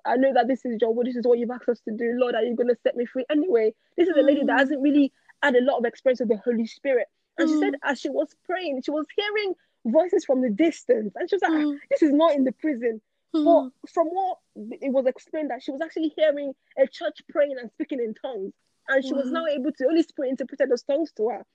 I 0.05 0.17
know 0.17 0.33
that 0.33 0.49
this 0.49 0.65
is 0.65 0.79
your 0.81 0.95
will, 0.95 1.05
this 1.05 1.17
is 1.17 1.27
what 1.27 1.39
you've 1.39 1.51
asked 1.51 1.69
us 1.69 1.81
to 1.81 1.93
do. 1.93 2.15
Lord, 2.17 2.35
are 2.35 2.43
you 2.43 2.55
going 2.55 2.69
to 2.69 2.77
set 2.83 2.97
me 2.97 3.07
free? 3.07 3.25
Anyway, 3.31 3.75
this 3.97 4.09
is 4.09 4.17
a 4.17 4.23
lady 4.23 4.41
that 4.45 4.57
mm. 4.57 4.59
hasn't 4.59 4.83
really 4.83 5.13
had 5.43 5.55
a 5.55 5.63
lot 5.63 5.79
of 5.79 5.85
experience 5.85 6.21
with 6.21 6.31
the 6.31 6.39
Holy 6.39 6.67
Spirit. 6.67 7.09
And 7.39 7.49
mm. 7.49 7.53
she 7.53 7.61
said, 7.61 7.75
mm. 7.75 7.91
as 7.91 8.01
she 8.01 8.09
was 8.09 8.35
praying, 8.45 8.83
she 8.83 8.91
was 8.91 9.07
hearing 9.17 9.55
voices 9.85 10.25
from 10.25 10.41
the 10.41 10.51
distance. 10.51 11.13
And 11.17 11.29
she 11.29 11.37
was 11.37 11.43
like, 11.43 11.53
mm. 11.53 11.79
this 11.91 12.03
is 12.03 12.13
not 12.13 12.35
in 12.35 12.45
the 12.45 12.53
prison. 12.53 13.01
Mm. 13.35 13.45
But 13.45 13.91
from 13.91 14.07
what 14.09 14.39
it 14.57 14.93
was 14.93 15.07
explained, 15.07 15.51
that 15.51 15.63
she 15.63 15.71
was 15.71 15.81
actually 15.83 16.13
hearing 16.17 16.55
a 16.79 16.87
church 16.87 17.21
praying 17.29 17.57
and 17.61 17.71
speaking 17.73 18.01
in 18.01 18.15
tongues. 18.15 18.53
And 18.89 19.05
she 19.05 19.13
was 19.13 19.31
now 19.31 19.47
able 19.47 19.73
to, 19.73 19.85
Holy 19.85 20.03
Spirit 20.03 20.31
interpreted 20.31 20.71
those 20.71 20.85
tongues 20.85 21.13
to 21.17 21.29
her. 21.29 21.47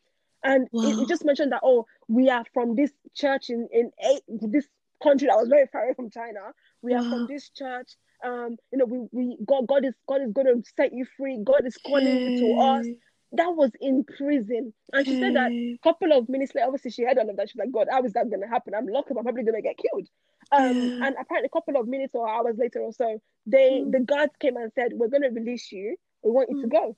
And 0.43 0.67
wow. 0.71 0.83
it, 0.83 1.03
it, 1.03 1.07
just 1.07 1.23
mentioned 1.23 1.53
that, 1.53 1.61
oh, 1.63 1.85
we 2.07 2.29
are 2.29 2.43
from 2.53 2.75
this 2.75 2.91
church 3.15 3.49
in, 3.49 3.69
in 3.71 3.91
eight, 4.03 4.21
this 4.27 4.67
country 5.01 5.27
that 5.27 5.37
was 5.37 5.47
very 5.47 5.67
far 5.67 5.83
away 5.83 5.93
from 5.93 6.09
China. 6.09 6.39
We 6.81 6.93
are 6.93 7.03
from 7.03 7.27
this 7.27 7.49
church 7.49 7.95
um, 8.23 8.57
you 8.71 8.77
know, 8.77 8.85
we, 8.85 9.07
we 9.11 9.37
God, 9.45 9.67
God 9.67 9.85
is 9.85 9.93
God 10.07 10.21
is 10.21 10.31
going 10.31 10.47
to 10.47 10.63
set 10.75 10.93
you 10.93 11.05
free. 11.17 11.39
God 11.43 11.65
is 11.65 11.77
calling 11.77 12.05
hey. 12.05 12.31
you 12.31 12.39
to 12.39 12.61
us. 12.61 12.85
That 13.33 13.55
was 13.55 13.71
in 13.79 14.03
prison, 14.03 14.73
and 14.91 15.05
she 15.05 15.15
hey. 15.15 15.21
said 15.21 15.35
that 15.35 15.51
a 15.51 15.79
couple 15.83 16.11
of 16.11 16.27
minutes 16.27 16.53
later. 16.53 16.67
Obviously, 16.67 16.91
she 16.91 17.03
heard 17.03 17.17
all 17.17 17.29
of 17.29 17.37
that. 17.37 17.49
She's 17.49 17.57
like, 17.57 17.71
"God, 17.71 17.87
how 17.89 18.03
is 18.03 18.11
that 18.13 18.29
going 18.29 18.41
to 18.41 18.47
happen? 18.47 18.73
I'm 18.75 18.87
locked 18.87 19.09
up. 19.09 19.17
I'm 19.17 19.23
probably 19.23 19.43
going 19.43 19.55
to 19.55 19.61
get 19.61 19.77
killed." 19.77 20.07
Um, 20.51 20.75
yeah. 20.75 21.07
and 21.07 21.15
apparently, 21.19 21.45
a 21.45 21.49
couple 21.49 21.79
of 21.79 21.87
minutes 21.87 22.13
or 22.13 22.27
hours 22.27 22.57
later 22.57 22.79
or 22.79 22.91
so, 22.91 23.21
they 23.45 23.83
mm. 23.85 23.91
the 23.91 24.01
guards 24.01 24.33
came 24.39 24.57
and 24.57 24.71
said, 24.75 24.91
"We're 24.93 25.07
going 25.07 25.23
to 25.23 25.29
release 25.29 25.71
you. 25.71 25.95
We 26.23 26.31
want 26.31 26.49
you 26.49 26.57
mm. 26.57 26.61
to 26.63 26.67
go." 26.67 26.97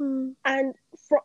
Mm. 0.00 0.34
And 0.44 0.74
for 1.08 1.22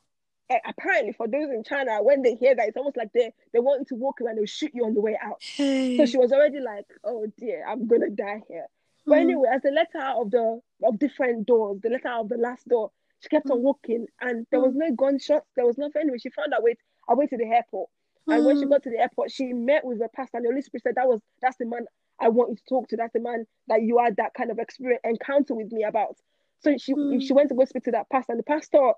apparently 0.66 1.14
for 1.14 1.28
those 1.28 1.50
in 1.50 1.64
China, 1.64 2.02
when 2.02 2.24
they 2.24 2.36
hear 2.36 2.56
that, 2.56 2.68
it's 2.68 2.78
almost 2.78 2.98
like 2.98 3.14
they 3.14 3.32
they 3.54 3.60
want 3.60 3.82
you 3.82 3.86
to 3.90 3.96
walk 4.02 4.20
around 4.20 4.32
and 4.32 4.40
they'll 4.40 4.46
shoot 4.48 4.72
you 4.74 4.86
on 4.86 4.96
the 4.96 5.02
way 5.02 5.18
out. 5.22 5.42
Hey. 5.42 5.98
So 5.98 6.06
she 6.06 6.18
was 6.18 6.32
already 6.32 6.60
like, 6.60 6.86
"Oh 7.04 7.28
dear, 7.38 7.66
I'm 7.68 7.88
gonna 7.88 8.10
die 8.10 8.42
here." 8.48 8.66
But 9.10 9.18
mm. 9.18 9.22
anyway, 9.22 9.50
as 9.52 9.64
the 9.64 9.72
letter 9.72 10.06
of 10.06 10.30
the 10.30 10.62
of 10.84 11.00
different 11.00 11.48
doors, 11.48 11.82
the 11.82 11.90
letter 11.90 12.12
of 12.12 12.30
the 12.30 12.38
last 12.38 12.68
door, 12.68 12.92
she 13.22 13.30
kept 13.30 13.48
mm. 13.48 13.54
on 13.54 13.64
walking, 13.64 14.06
and 14.22 14.46
there 14.52 14.62
was 14.62 14.74
mm. 14.74 14.78
no 14.88 14.96
gunshots. 14.96 15.48
There 15.56 15.66
was 15.66 15.80
nothing. 15.80 16.04
Anyway, 16.04 16.20
she 16.20 16.30
found 16.30 16.54
her 16.54 16.62
way 16.62 16.76
her 17.08 17.16
way 17.16 17.26
to 17.26 17.38
the 17.38 17.46
airport. 17.46 17.90
And 18.28 18.46
when 18.46 18.60
she 18.60 18.66
mm. 18.66 18.70
got 18.70 18.84
to 18.84 18.92
the 18.92 19.00
airport, 19.00 19.32
she 19.32 19.52
met 19.52 19.84
with 19.84 19.98
the 19.98 20.08
pastor, 20.16 20.38
and 20.38 20.46
the 20.46 20.50
Holy 20.50 20.62
Spirit 20.62 20.84
said, 20.84 20.96
"That 20.96 21.08
was 21.08 21.20
that's 21.42 21.58
the 21.58 21.66
man 21.66 21.86
I 22.20 22.30
want 22.30 22.52
you 22.52 22.56
to 22.58 22.66
talk 22.70 22.88
to. 22.90 22.98
That's 22.98 23.14
the 23.14 23.20
man 23.20 23.48
that 23.68 23.82
you 23.82 23.98
had 23.98 24.18
that 24.18 24.36
kind 24.36 24.52
of 24.52 24.60
experience 24.60 25.02
encounter 25.04 25.56
with 25.56 25.72
me 25.72 25.84
about." 25.84 26.18
So 26.60 26.78
she 26.78 26.94
mm. 26.94 27.20
she 27.26 27.34
went 27.34 27.50
to 27.50 27.56
go 27.56 27.66
speak 27.66 27.86
to 27.86 27.92
that 27.92 28.10
pastor, 28.12 28.34
and 28.34 28.40
the 28.40 28.44
pastor, 28.44 28.92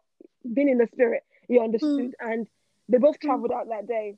being 0.54 0.68
in 0.68 0.78
the 0.78 0.88
spirit, 0.88 1.24
he 1.48 1.58
understood, 1.58 2.14
mm. 2.22 2.32
and 2.32 2.48
they 2.90 2.98
both 2.98 3.20
traveled 3.20 3.52
out 3.54 3.70
that 3.70 3.88
day. 3.88 4.18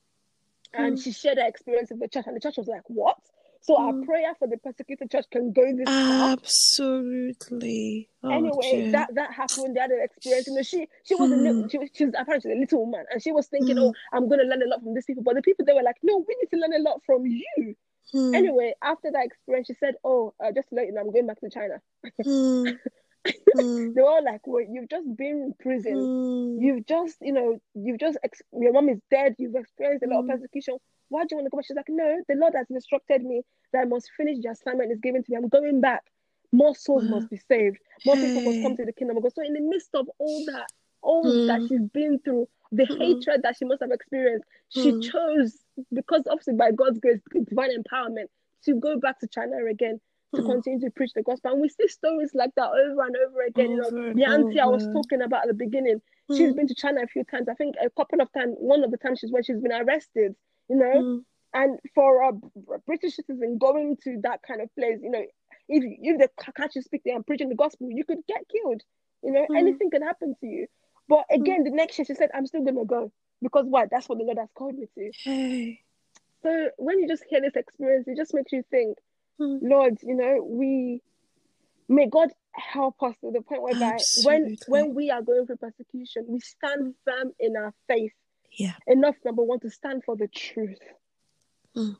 And 0.76 0.98
she 1.00 1.12
shared 1.12 1.38
her 1.38 1.46
experience 1.46 1.92
with 1.92 2.00
the 2.00 2.08
church, 2.08 2.26
and 2.26 2.36
the 2.36 2.40
church 2.40 2.58
was 2.58 2.68
like, 2.68 2.82
"What?" 2.88 3.20
So 3.64 3.76
mm. 3.76 3.80
our 3.80 4.06
prayer 4.06 4.34
for 4.38 4.48
the 4.48 4.58
persecuted 4.58 5.10
church 5.10 5.26
can 5.32 5.54
go 5.54 5.64
this 5.64 5.88
way. 5.88 6.36
Absolutely. 6.36 8.10
Oh, 8.22 8.30
anyway, 8.30 8.72
dear. 8.72 8.92
that 8.92 9.16
that 9.16 9.32
happened. 9.32 9.76
They 9.76 9.80
had 9.80 9.90
an 9.90 10.02
experience. 10.04 10.48
You 10.48 10.56
know, 10.56 10.64
she 10.64 10.88
she 11.06 11.16
was 11.16 11.30
mm. 11.30 11.34
a 11.34 11.38
little, 11.38 11.62
hmm. 11.64 11.68
she 11.70 11.80
she 11.94 12.06
was 12.06 12.14
apparently 12.18 12.52
a 12.52 12.56
little 12.56 12.86
woman, 12.86 13.06
and 13.10 13.24
she 13.24 13.32
was 13.32 13.48
thinking, 13.48 13.78
mm. 13.78 13.84
"Oh, 13.84 13.94
I'm 14.12 14.28
going 14.28 14.42
to 14.42 14.46
learn 14.46 14.62
a 14.62 14.68
lot 14.68 14.84
from 14.84 14.94
these 14.94 15.06
people." 15.06 15.24
But 15.24 15.36
the 15.36 15.42
people 15.42 15.64
they 15.66 15.72
were 15.72 15.82
like, 15.82 15.96
"No, 16.04 16.26
we 16.28 16.36
need 16.42 16.50
to 16.50 16.58
learn 16.60 16.74
a 16.74 16.84
lot 16.84 17.02
from 17.06 17.26
you." 17.26 17.76
Hmm. 18.12 18.36
Anyway, 18.36 18.74
after 18.84 19.10
that 19.12 19.26
experience, 19.26 19.68
she 19.68 19.76
said, 19.76 19.96
"Oh, 20.04 20.34
uh, 20.44 20.52
just 20.52 20.68
to 20.70 20.76
let 20.76 20.88
you 20.88 20.92
know, 20.92 21.02
I'm 21.02 21.12
going 21.12 21.28
back 21.28 21.40
to 21.40 21.50
China." 21.50 21.80
Hmm. 23.62 23.94
they 23.94 24.02
were 24.02 24.22
like, 24.24 24.46
"Wait, 24.48 24.68
you've 24.72 24.90
just 24.90 25.08
been 25.16 25.44
in 25.44 25.54
prison. 25.60 26.60
You've 26.62 26.86
just, 26.86 27.18
you 27.22 27.34
know, 27.34 27.60
you've 27.76 28.00
just 28.00 28.18
ex- 28.24 28.42
your 28.52 28.74
mom 28.74 28.90
is 28.90 29.00
dead. 29.12 29.36
You've 29.38 29.56
experienced 29.56 30.04
a 30.06 30.10
lot 30.10 30.22
of 30.22 30.28
persecution 30.28 30.78
why 31.14 31.22
do 31.22 31.28
you 31.32 31.38
want 31.38 31.46
to 31.46 31.50
go 31.52 31.58
back? 31.58 31.66
She's 31.66 31.78
like, 31.78 31.90
no, 31.90 32.22
the 32.28 32.36
Lord 32.36 32.54
has 32.56 32.66
instructed 32.72 33.24
me 33.24 33.44
that 33.72 33.82
I 33.82 33.86
must 33.86 34.10
finish 34.18 34.40
the 34.42 34.50
assignment 34.50 34.92
is 34.92 35.00
given 35.00 35.24
to 35.24 35.32
me. 35.32 35.38
I'm 35.38 35.48
going 35.48 35.80
back. 35.80 36.02
More 36.52 36.76
souls 36.76 37.06
must 37.06 37.30
be 37.30 37.38
saved. 37.38 37.78
More 38.06 38.16
people 38.16 38.42
must 38.42 38.62
come 38.62 38.76
to 38.78 38.86
the 38.86 38.94
kingdom 38.94 39.18
of 39.18 39.24
God. 39.24 39.34
So 39.34 39.44
in 39.44 39.54
the 39.54 39.62
midst 39.62 39.90
of 39.94 40.08
all 40.18 40.46
that, 40.48 40.68
all 41.02 41.24
mm. 41.26 41.48
that 41.48 41.68
she's 41.68 41.88
been 41.90 42.20
through, 42.20 42.48
the 42.72 42.84
mm. 42.84 42.98
hatred 42.98 43.42
that 43.44 43.58
she 43.58 43.66
must 43.66 43.82
have 43.82 43.92
experienced, 43.92 44.46
she 44.70 44.92
mm. 44.92 45.12
chose, 45.12 45.58
because 45.92 46.24
obviously 46.30 46.56
by 46.56 46.72
God's 46.72 47.00
grace, 47.00 47.20
divine 47.32 47.72
empowerment, 47.72 48.28
to 48.66 48.76
go 48.76 49.00
back 49.00 49.20
to 49.20 49.28
China 49.28 49.58
again 49.70 50.00
to 50.36 50.42
mm. 50.42 50.46
continue 50.46 50.80
to 50.82 50.92
preach 50.92 51.14
the 51.14 51.24
gospel. 51.24 51.52
And 51.52 51.62
we 51.62 51.70
see 51.70 51.88
stories 51.88 52.32
like 52.34 52.52
that 52.56 52.70
over 52.70 53.02
and 53.02 53.16
over 53.28 53.42
again. 53.48 53.80
Over 53.86 54.10
you 54.10 54.14
know, 54.14 54.14
the 54.14 54.26
auntie. 54.26 54.60
I 54.60 54.66
was 54.66 54.86
talking 54.88 55.22
about 55.22 55.44
at 55.44 55.48
the 55.48 55.54
beginning, 55.54 56.02
mm. 56.30 56.38
she's 56.38 56.54
been 56.54 56.68
to 56.68 56.76
China 56.76 57.02
a 57.04 57.08
few 57.08 57.24
times. 57.24 57.48
I 57.50 57.54
think 57.54 57.76
a 57.82 57.90
couple 57.90 58.22
of 58.22 58.32
times, 58.34 58.56
one 58.58 58.84
of 58.84 58.92
the 58.92 58.98
times 58.98 59.20
she's 59.20 59.32
when 59.32 59.44
she's 59.44 59.60
been 59.60 59.72
arrested 59.72 60.36
you 60.70 60.78
know. 60.78 61.02
Mm. 61.02 61.20
And 61.56 61.80
for 61.94 62.30
a 62.30 62.32
British 62.88 63.16
citizen 63.16 63.60
going 63.60 63.98
to 64.04 64.20
that 64.24 64.42
kind 64.42 64.60
of 64.60 64.74
place, 64.76 64.98
you 65.04 65.12
know, 65.12 65.24
if 65.70 65.84
if 66.02 66.18
they 66.18 66.28
catch 66.58 66.76
you 66.76 66.82
speaking 66.82 67.16
and 67.16 67.26
preaching 67.26 67.50
the 67.50 67.56
gospel, 67.56 67.90
you 67.92 68.04
could 68.04 68.20
get 68.28 68.42
killed. 68.50 68.82
You 69.24 69.32
know, 69.34 69.46
mm. 69.50 69.58
anything 69.58 69.92
can 69.92 70.02
happen 70.02 70.36
to 70.40 70.48
you. 70.48 70.68
But 71.08 71.26
mm. 71.32 71.42
again, 71.42 71.64
the 71.64 71.70
next 71.70 71.98
year 72.00 72.06
she 72.06 72.16
said, 72.16 72.32
"I'm 72.34 72.48
still 72.48 72.64
gonna 72.64 72.86
go 72.86 73.12
because 73.42 73.66
what? 73.68 73.90
That's 73.92 74.10
what 74.10 74.18
the 74.18 74.24
Lord 74.24 74.40
has 74.40 74.50
called 74.56 74.76
me 74.76 74.88
to." 74.98 75.12
Hey. 75.24 75.82
So 76.42 76.70
when 76.78 77.00
you 77.00 77.08
just 77.08 77.24
hear 77.30 77.40
this 77.40 77.56
experience, 77.56 78.08
it 78.08 78.18
just 78.18 78.34
makes 78.34 78.52
you 78.52 78.64
think, 78.70 78.98
mm. 79.44 79.60
Lord, 79.62 79.98
you 80.02 80.16
know, 80.16 80.44
we 80.44 81.02
may 81.90 82.08
God 82.08 82.30
help 82.54 83.02
us 83.04 83.16
to 83.22 83.32
the 83.32 83.42
point 83.42 83.62
where, 83.62 83.98
when 84.24 84.58
when 84.68 84.94
we 84.94 85.10
are 85.10 85.22
going 85.22 85.46
through 85.46 85.58
persecution, 85.58 86.26
we 86.28 86.40
stand 86.40 86.96
firm 87.06 87.32
in 87.40 87.56
our 87.56 87.74
faith 87.88 88.14
yeah. 88.56 88.74
Enough, 88.88 89.16
number 89.26 89.44
one, 89.44 89.60
to 89.62 89.70
stand 89.70 90.04
for 90.04 90.16
the 90.16 90.28
truth. 90.28 90.80
Mm. 91.76 91.98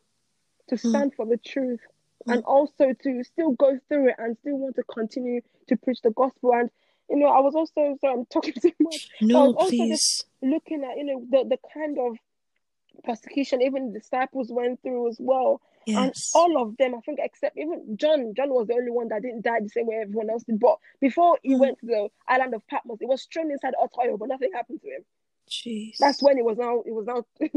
To 0.70 0.76
mm. 0.76 0.90
stand 0.90 1.12
mm. 1.12 1.16
for 1.16 1.26
the 1.26 1.38
truth. 1.38 1.80
Mm. 2.28 2.34
And 2.34 2.44
also 2.44 2.94
to 2.94 3.24
still 3.24 3.52
go 3.52 3.80
through 3.88 4.10
it 4.10 4.16
and 4.18 4.38
still 4.38 4.58
want 4.58 4.76
to 4.76 4.84
continue 4.84 5.42
to 5.68 5.78
preach 5.78 6.02
the 6.04 6.12
gospel. 6.12 6.54
And 6.54 6.70
you 7.10 7.18
know, 7.18 7.28
I 7.28 7.40
was 7.42 7.56
also 7.56 7.98
sorry, 8.00 8.14
I'm 8.14 8.26
talking 8.26 8.54
too 8.62 8.72
much. 8.80 9.10
No, 9.22 9.44
I 9.44 9.48
was 9.48 9.56
also 9.56 9.70
please. 9.70 9.90
just 9.90 10.26
looking 10.42 10.84
at, 10.84 10.98
you 10.98 11.06
know, 11.06 11.26
the, 11.30 11.50
the 11.50 11.58
kind 11.74 11.98
of 12.00 12.18
persecution 13.04 13.62
even 13.62 13.92
the 13.92 14.00
disciples 14.00 14.52
went 14.52 14.82
through 14.82 15.10
as 15.10 15.18
well. 15.20 15.62
Yes. 15.86 16.32
And 16.34 16.42
all 16.42 16.62
of 16.62 16.78
them, 16.78 16.96
I 16.96 17.00
think, 17.02 17.20
except 17.22 17.58
even 17.58 17.98
John, 17.98 18.34
John 18.36 18.50
was 18.50 18.68
the 18.68 18.76
only 18.76 18.92
one 18.92 19.10
that 19.10 19.22
didn't 19.22 19.44
die 19.44 19.60
the 19.62 19.70
same 19.70 19.88
way 19.88 20.00
everyone 20.02 20.30
else 20.30 20.44
did. 20.44 20.60
But 20.60 20.78
before 21.02 21.38
he 21.44 21.56
mm. 21.56 21.60
went 21.60 21.80
to 21.80 21.86
the 21.86 22.10
island 22.28 22.54
of 22.54 22.66
Patmos, 22.68 23.00
it 23.02 23.08
was 23.08 23.28
thrown 23.32 23.52
inside 23.52 23.74
hot 23.78 23.92
oil, 24.00 24.18
but 24.18 24.30
nothing 24.30 24.52
happened 24.54 24.82
to 24.82 24.88
him. 24.88 25.04
Jeez. 25.50 25.98
That's 26.00 26.24
when 26.24 26.38
it 26.38 26.46
was 26.46 26.58
now 26.58 26.82
it 26.86 26.94
was 26.94 27.06
now 27.06 27.26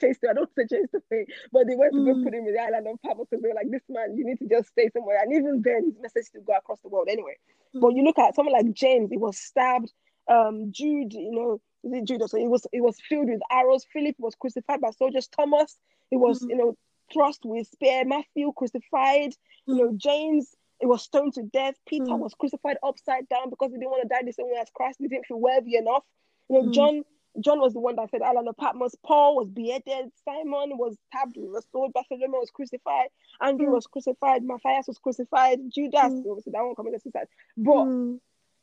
chased 0.00 0.24
I 0.28 0.34
don't 0.34 0.50
say 0.54 0.66
chased 0.70 0.94
away, 0.94 1.24
but 1.52 1.66
they 1.66 1.74
went 1.74 1.94
to 1.94 2.00
mm. 2.00 2.04
go 2.04 2.22
put 2.22 2.34
him 2.34 2.46
in 2.46 2.52
the 2.52 2.60
island 2.60 2.86
of 2.86 3.00
Patmos 3.02 3.28
because 3.30 3.42
they 3.42 3.48
were 3.48 3.54
like, 3.54 3.70
This 3.70 3.82
man, 3.88 4.14
you 4.16 4.26
need 4.26 4.38
to 4.40 4.48
just 4.48 4.68
stay 4.68 4.90
somewhere. 4.92 5.18
And 5.22 5.32
even 5.32 5.62
then 5.62 5.84
he's 5.86 6.00
necessary 6.00 6.42
to 6.42 6.46
go 6.46 6.52
across 6.52 6.80
the 6.80 6.88
world 6.88 7.08
anyway. 7.10 7.36
Mm. 7.74 7.80
But 7.80 7.94
you 7.94 8.04
look 8.04 8.18
at 8.18 8.34
someone 8.34 8.52
like 8.52 8.72
James, 8.74 9.10
he 9.10 9.16
was 9.16 9.38
stabbed, 9.38 9.90
um, 10.28 10.70
Jude, 10.70 11.14
you 11.14 11.32
know, 11.32 11.60
is 11.84 11.92
it 11.92 12.04
Judas? 12.04 12.30
So 12.30 12.38
he 12.38 12.48
was 12.48 12.66
it 12.72 12.80
was 12.80 12.96
filled 13.08 13.28
with 13.28 13.40
arrows. 13.50 13.86
Philip 13.92 14.16
was 14.18 14.34
crucified 14.34 14.80
by 14.80 14.90
soldiers. 14.90 15.28
Thomas, 15.28 15.78
he 16.10 16.16
was, 16.16 16.42
mm. 16.42 16.50
you 16.50 16.56
know, 16.56 16.76
thrust 17.12 17.40
with 17.44 17.66
spear. 17.68 18.04
Matthew 18.04 18.52
crucified. 18.56 19.32
You 19.66 19.76
know, 19.76 19.92
James, 19.96 20.54
it 20.80 20.86
was 20.86 21.02
stoned 21.02 21.34
to 21.34 21.42
death. 21.42 21.74
Peter 21.86 22.04
mm. 22.04 22.18
was 22.18 22.34
crucified 22.34 22.76
upside 22.82 23.28
down 23.28 23.50
because 23.50 23.70
he 23.70 23.78
didn't 23.78 23.90
want 23.90 24.02
to 24.02 24.08
die 24.08 24.22
the 24.24 24.32
same 24.32 24.46
way 24.46 24.58
as 24.60 24.68
Christ. 24.74 24.98
He 25.00 25.08
didn't 25.08 25.26
feel 25.26 25.40
worthy 25.40 25.76
enough. 25.76 26.04
You 26.48 26.62
know, 26.62 26.68
mm. 26.68 26.74
John 26.74 27.02
John 27.40 27.60
was 27.60 27.72
the 27.72 27.80
one 27.80 27.96
that 27.96 28.10
said 28.10 28.22
Island 28.22 28.48
of 28.48 28.56
Patmos. 28.56 28.94
Paul 29.04 29.36
was 29.36 29.48
beheaded. 29.50 30.10
Simon 30.24 30.76
was 30.76 30.96
stabbed 31.08 31.36
with 31.36 31.56
a 31.56 31.62
sword. 31.70 31.92
Bartholomew 31.92 32.38
was 32.38 32.50
crucified. 32.50 33.08
Andrew 33.40 33.68
mm. 33.68 33.74
was 33.74 33.86
crucified. 33.86 34.42
Matthias 34.42 34.88
was 34.88 34.98
crucified. 34.98 35.58
Judas, 35.72 36.12
mm. 36.12 36.24
obviously 36.28 36.52
that 36.52 36.64
one 36.64 36.74
committed 36.74 37.02
suicide. 37.02 37.28
But 37.56 37.84
mm. 37.84 38.18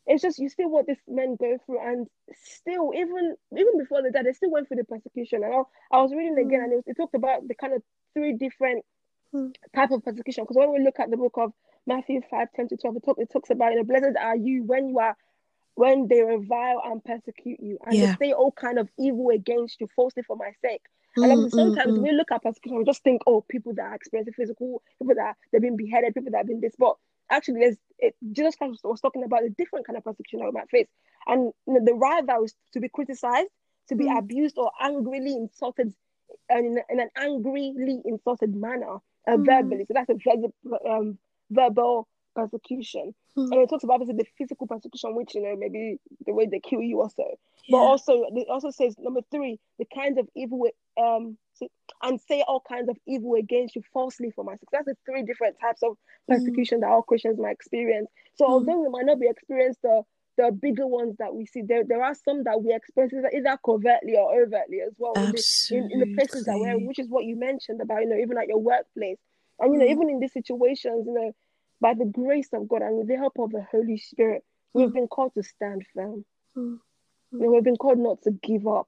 It's 0.07 0.21
just 0.21 0.39
you 0.39 0.49
see 0.49 0.65
what 0.65 0.85
these 0.85 0.97
men 1.07 1.35
go 1.39 1.57
through, 1.65 1.79
and 1.79 2.07
still, 2.33 2.91
even 2.95 3.35
even 3.57 3.77
before 3.77 4.01
the 4.01 4.11
death, 4.11 4.25
they 4.25 4.33
still 4.33 4.51
went 4.51 4.67
through 4.67 4.77
the 4.77 4.83
persecution. 4.83 5.43
And 5.43 5.53
I, 5.53 5.61
I 5.97 6.01
was 6.01 6.13
reading 6.13 6.37
again, 6.37 6.61
and 6.61 6.73
it, 6.73 6.75
was, 6.75 6.83
it 6.87 6.97
talked 6.97 7.15
about 7.15 7.47
the 7.47 7.55
kind 7.55 7.73
of 7.73 7.81
three 8.13 8.33
different 8.33 8.85
mm. 9.33 9.53
type 9.75 9.91
of 9.91 10.03
persecution. 10.03 10.43
Because 10.43 10.57
when 10.57 10.71
we 10.71 10.79
look 10.79 10.99
at 10.99 11.09
the 11.09 11.17
book 11.17 11.33
of 11.37 11.51
Matthew 11.87 12.21
5, 12.29 12.47
10 12.55 12.67
to 12.69 12.77
12, 12.77 12.95
it, 12.95 13.05
talk, 13.05 13.17
it 13.19 13.29
talks 13.31 13.49
about, 13.49 13.71
you 13.71 13.77
know, 13.77 13.83
blessed 13.83 14.17
are 14.19 14.35
you 14.35 14.63
when 14.63 14.89
you 14.89 14.99
are 14.99 15.15
when 15.75 16.07
they 16.07 16.21
revile 16.21 16.81
and 16.85 17.03
persecute 17.03 17.59
you 17.59 17.77
and 17.85 17.95
yeah. 17.95 18.15
they 18.19 18.27
say 18.27 18.31
all 18.31 18.51
kind 18.51 18.79
of 18.79 18.87
evil 18.97 19.29
against 19.29 19.81
you 19.81 19.87
falsely 19.93 20.23
for 20.23 20.37
my 20.37 20.51
sake. 20.61 20.81
Mm, 21.17 21.31
and 21.31 21.51
sometimes 21.51 21.93
mm, 21.93 21.99
mm. 21.99 22.03
we 22.03 22.11
look 22.11 22.31
at 22.31 22.43
persecution, 22.43 22.77
we 22.77 22.85
just 22.85 23.03
think, 23.03 23.21
oh, 23.27 23.43
people 23.49 23.73
that 23.73 23.83
are 23.83 23.95
experiencing 23.95 24.33
physical, 24.33 24.81
people 24.99 25.15
that 25.15 25.35
they've 25.51 25.61
been 25.61 25.75
beheaded, 25.75 26.13
people 26.13 26.31
that 26.31 26.39
have 26.39 26.47
been 26.47 26.61
this. 26.61 26.75
But 26.77 26.95
actually, 27.29 27.59
there's 27.59 27.77
it, 27.99 28.15
Jesus 28.31 28.55
Christ 28.55 28.81
was 28.83 29.01
talking 29.01 29.23
about 29.23 29.43
a 29.43 29.49
different 29.49 29.87
kind 29.87 29.97
of 29.97 30.03
persecution 30.03 30.39
that 30.39 30.45
we 30.45 30.51
might 30.51 30.69
face. 30.69 30.87
And 31.27 31.53
you 31.67 31.73
know, 31.73 31.85
the 31.85 31.93
rather 31.93 32.41
was 32.41 32.53
to 32.73 32.79
be 32.79 32.89
criticized, 32.89 33.49
to 33.89 33.95
be 33.95 34.05
mm. 34.05 34.17
abused 34.17 34.57
or 34.57 34.71
angrily 34.81 35.33
insulted 35.33 35.93
and 36.49 36.65
in, 36.65 36.79
in 36.89 36.99
an 36.99 37.09
angrily 37.17 38.01
insulted 38.05 38.55
manner, 38.55 38.95
uh, 39.27 39.31
mm. 39.31 39.45
verbally. 39.45 39.85
So 39.87 39.93
that's 39.93 40.09
a 40.09 40.89
um, 40.89 41.17
verbal 41.49 42.07
persecution. 42.35 43.15
Mm. 43.37 43.51
And 43.51 43.61
it 43.61 43.69
talks 43.69 43.83
about 43.83 43.95
obviously 43.95 44.17
the 44.17 44.27
physical 44.37 44.67
persecution, 44.67 45.15
which 45.15 45.35
you 45.35 45.41
know 45.41 45.55
maybe 45.57 45.97
the 46.25 46.33
way 46.33 46.45
they 46.45 46.59
kill 46.59 46.81
you 46.81 47.01
also. 47.01 47.23
Yeah. 47.67 47.71
But 47.71 47.77
also 47.77 48.25
it 48.31 48.47
also 48.49 48.71
says 48.71 48.95
number 48.99 49.21
three, 49.31 49.59
the 49.79 49.85
kinds 49.85 50.17
of 50.17 50.27
evil 50.35 50.67
um 51.01 51.37
and 52.01 52.19
say 52.27 52.43
all 52.47 52.61
kinds 52.67 52.89
of 52.89 52.97
evil 53.07 53.35
against 53.35 53.75
you 53.75 53.81
falsely 53.93 54.31
for 54.31 54.43
my 54.43 54.53
success. 54.53 54.83
That's 54.85 54.85
the 54.85 54.97
three 55.05 55.23
different 55.23 55.57
types 55.59 55.81
of 55.83 55.97
hmm. 56.27 56.33
persecution 56.33 56.79
mm. 56.79 56.81
that 56.81 56.89
all 56.89 57.01
Christians 57.01 57.39
might 57.39 57.51
experience. 57.51 58.09
So 58.35 58.45
mm. 58.45 58.49
although 58.49 58.79
we 58.81 58.89
might 58.89 59.05
not 59.05 59.19
be 59.19 59.27
experienced 59.27 59.81
the 59.81 60.03
the 60.37 60.51
bigger 60.51 60.85
ones 60.85 61.15
that 61.19 61.33
we 61.33 61.45
see, 61.45 61.61
there 61.61 61.83
there 61.85 62.03
are 62.03 62.13
some 62.13 62.43
that 62.43 62.61
we 62.61 62.73
experience 62.73 63.13
either 63.33 63.57
covertly 63.65 64.17
or 64.17 64.41
overtly 64.41 64.81
as 64.81 64.93
well. 64.97 65.13
In 65.15 65.33
in, 65.71 65.91
in 65.91 65.99
the, 65.99 66.13
places 66.15 66.45
that 66.45 66.57
we're 66.57 66.71
in, 66.71 66.85
which 66.85 66.99
is 66.99 67.07
what 67.07 67.23
you 67.23 67.37
mentioned 67.37 67.79
about, 67.81 68.01
you 68.01 68.09
know, 68.09 68.17
even 68.17 68.37
at 68.37 68.47
your 68.47 68.59
workplace. 68.59 69.17
And 69.59 69.73
you 69.73 69.79
know, 69.79 69.85
mm. 69.85 69.91
even 69.91 70.09
in 70.09 70.19
these 70.19 70.33
situations, 70.33 71.05
you 71.07 71.13
know, 71.13 71.31
by 71.79 71.93
the 71.93 72.05
grace 72.05 72.49
of 72.53 72.67
God 72.67 72.81
and 72.81 72.97
with 72.97 73.07
the 73.07 73.15
help 73.15 73.39
of 73.39 73.51
the 73.51 73.65
Holy 73.71 73.97
Spirit, 73.97 74.43
we've 74.73 74.93
been 74.93 75.07
called 75.07 75.33
to 75.35 75.43
stand 75.43 75.85
firm. 75.93 76.25
You 77.31 77.39
know, 77.39 77.51
we've 77.51 77.63
been 77.63 77.77
called 77.77 77.99
not 77.99 78.21
to 78.23 78.31
give 78.31 78.67
up. 78.67 78.87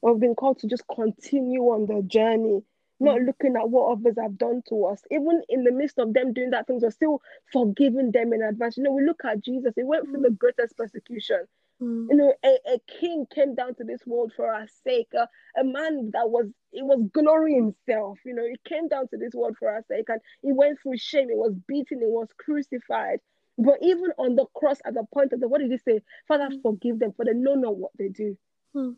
We've 0.00 0.20
been 0.20 0.34
called 0.34 0.58
to 0.60 0.66
just 0.66 0.84
continue 0.94 1.62
on 1.62 1.86
the 1.86 2.02
journey, 2.02 2.62
not 3.00 3.20
looking 3.20 3.56
at 3.56 3.68
what 3.68 3.92
others 3.92 4.16
have 4.20 4.38
done 4.38 4.62
to 4.68 4.86
us. 4.86 5.02
Even 5.10 5.42
in 5.48 5.64
the 5.64 5.72
midst 5.72 5.98
of 5.98 6.14
them 6.14 6.32
doing 6.32 6.50
that 6.50 6.66
things, 6.66 6.82
we're 6.82 6.90
still 6.90 7.20
forgiving 7.52 8.12
them 8.12 8.32
in 8.32 8.42
advance. 8.42 8.76
You 8.76 8.84
know, 8.84 8.92
we 8.92 9.04
look 9.04 9.24
at 9.24 9.42
Jesus, 9.44 9.72
he 9.76 9.84
went 9.84 10.06
through 10.06 10.22
the 10.22 10.30
greatest 10.30 10.76
persecution. 10.76 11.46
Mm. 11.82 12.06
You 12.10 12.16
know, 12.16 12.34
a, 12.44 12.74
a 12.74 12.78
king 13.00 13.26
came 13.34 13.54
down 13.54 13.74
to 13.76 13.84
this 13.84 14.00
world 14.06 14.32
for 14.36 14.46
our 14.46 14.66
sake. 14.84 15.08
A, 15.14 15.28
a 15.60 15.64
man 15.64 16.10
that 16.12 16.30
was 16.30 16.46
it 16.72 16.84
was 16.84 17.02
glory 17.12 17.54
himself. 17.54 18.18
You 18.24 18.34
know, 18.34 18.44
he 18.46 18.56
came 18.68 18.88
down 18.88 19.08
to 19.08 19.16
this 19.16 19.34
world 19.34 19.56
for 19.58 19.68
our 19.68 19.82
sake, 19.88 20.08
and 20.08 20.20
he 20.42 20.52
went 20.52 20.78
through 20.80 20.98
shame. 20.98 21.28
He 21.28 21.34
was 21.34 21.54
beaten. 21.66 21.98
He 21.98 22.06
was 22.06 22.28
crucified. 22.38 23.18
But 23.58 23.78
even 23.82 24.10
on 24.16 24.36
the 24.36 24.46
cross, 24.54 24.78
at 24.84 24.94
the 24.94 25.04
point 25.12 25.32
of 25.32 25.40
the 25.40 25.48
what 25.48 25.60
did 25.60 25.70
he 25.70 25.78
say? 25.78 26.00
Father, 26.28 26.48
mm. 26.48 26.62
forgive 26.62 26.98
them, 26.98 27.12
for 27.12 27.24
they 27.24 27.34
know 27.34 27.54
not 27.54 27.76
what 27.76 27.90
they 27.98 28.08
do. 28.08 28.36
Mm. 28.74 28.96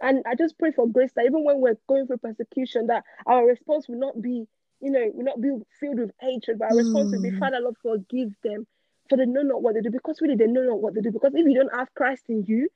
And 0.00 0.22
I 0.26 0.34
just 0.34 0.58
pray 0.58 0.70
for 0.72 0.88
grace 0.88 1.12
that 1.16 1.24
even 1.24 1.44
when 1.44 1.60
we're 1.60 1.76
going 1.88 2.06
through 2.06 2.18
persecution, 2.18 2.86
that 2.86 3.04
our 3.26 3.44
response 3.44 3.88
will 3.88 3.98
not 3.98 4.20
be, 4.20 4.46
you 4.80 4.90
know, 4.90 5.10
will 5.12 5.24
not 5.24 5.40
be 5.40 5.50
filled 5.80 5.98
with 5.98 6.10
hatred, 6.20 6.58
but 6.58 6.66
our 6.66 6.72
mm. 6.72 6.78
response 6.78 7.12
will 7.12 7.22
be, 7.22 7.30
hmm. 7.30 7.38
Father, 7.38 7.58
Lord, 7.60 7.76
forgive 7.82 8.30
them, 8.44 8.66
for 9.08 9.16
they 9.16 9.26
know 9.26 9.42
not 9.42 9.62
what 9.62 9.74
they 9.74 9.80
do. 9.80 9.90
Because 9.90 10.20
really, 10.20 10.36
they 10.36 10.46
know 10.46 10.62
not 10.62 10.80
what 10.80 10.94
they 10.94 11.00
do. 11.00 11.10
Because 11.10 11.32
if 11.34 11.46
you 11.46 11.54
don't 11.54 11.74
have 11.74 11.92
Christ 11.94 12.24
in 12.28 12.44
you, 12.46 12.68